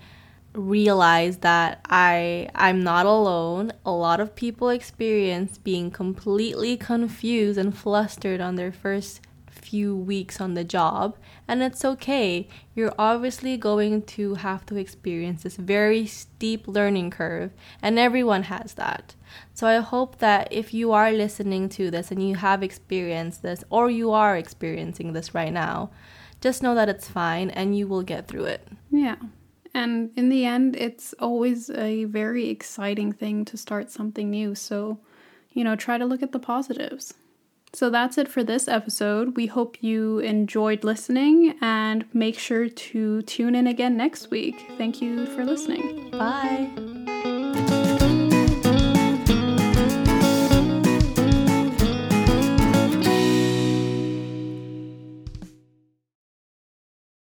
realize 0.55 1.39
that 1.39 1.85
I 1.91 2.49
I'm 2.55 2.83
not 2.83 3.05
alone. 3.05 3.73
A 3.85 3.91
lot 3.91 4.21
of 4.21 4.35
people 4.35 4.71
experience 4.71 5.59
being 5.59 5.91
completely 5.91 6.79
confused 6.79 7.59
and 7.59 7.77
flustered 7.77 8.41
on 8.41 8.55
their 8.55 8.73
first 8.73 9.21
few 9.61 9.95
weeks 9.95 10.41
on 10.41 10.55
the 10.55 10.65
job, 10.65 11.17
and 11.47 11.63
it's 11.63 11.85
okay. 11.85 12.49
You're 12.75 12.95
obviously 12.99 13.57
going 13.57 14.03
to 14.03 14.35
have 14.35 14.65
to 14.67 14.77
experience 14.77 15.43
this 15.43 15.57
very 15.57 16.07
steep 16.07 16.67
learning 16.67 17.11
curve, 17.11 17.53
and 17.83 17.99
everyone 17.99 18.45
has 18.45 18.75
that. 18.75 19.15
So 19.55 19.67
I 19.67 19.77
hope 19.77 20.19
that 20.19 20.49
if 20.51 20.73
you 20.73 20.93
are 20.93 21.13
listening 21.13 21.69
to 21.71 21.91
this 21.91 22.11
and 22.11 22.27
you 22.27 22.37
have 22.37 22.63
experienced 22.63 23.43
this, 23.43 23.65
or 23.71 23.91
you 23.91 24.13
are 24.13 24.37
experiencing 24.37 25.13
this 25.13 25.35
right 25.35 25.53
now, 25.53 25.91
just 26.41 26.63
know 26.63 26.75
that 26.75 26.89
it's 26.89 27.09
fine 27.09 27.51
and 27.51 27.77
you 27.77 27.89
will 27.89 28.03
get 28.03 28.29
through 28.29 28.45
it. 28.45 28.69
Yeah. 28.91 29.17
And 29.75 30.11
in 30.17 30.29
the 30.29 30.45
end, 30.45 30.77
it's 30.77 31.13
always 31.15 31.71
a 31.71 32.05
very 32.05 32.49
exciting 32.49 33.13
thing 33.13 33.45
to 33.47 33.57
start 33.57 33.91
something 33.91 34.31
new. 34.31 34.55
So, 34.55 35.01
you 35.53 35.63
know, 35.65 35.77
try 35.77 35.99
to 35.99 36.07
look 36.07 36.23
at 36.23 36.33
the 36.33 36.39
positives. 36.39 37.15
So 37.73 37.91
that's 37.91 38.19
it 38.19 38.29
for 38.29 38.43
this 38.43 38.67
episode. 38.67 39.37
We 39.37 39.47
hope 39.47 39.83
you 39.83 40.19
enjoyed 40.21 40.85
listening 40.85 41.55
and 41.61 42.05
make 42.15 42.39
sure 42.39 42.69
to 42.69 43.23
tune 43.23 43.55
in 43.55 43.67
again 43.67 43.97
next 43.97 44.31
week. 44.31 44.57
Thank 44.79 45.03
you 45.03 45.27
for 45.27 45.45
listening. 45.45 46.11
Bye. 46.11 47.37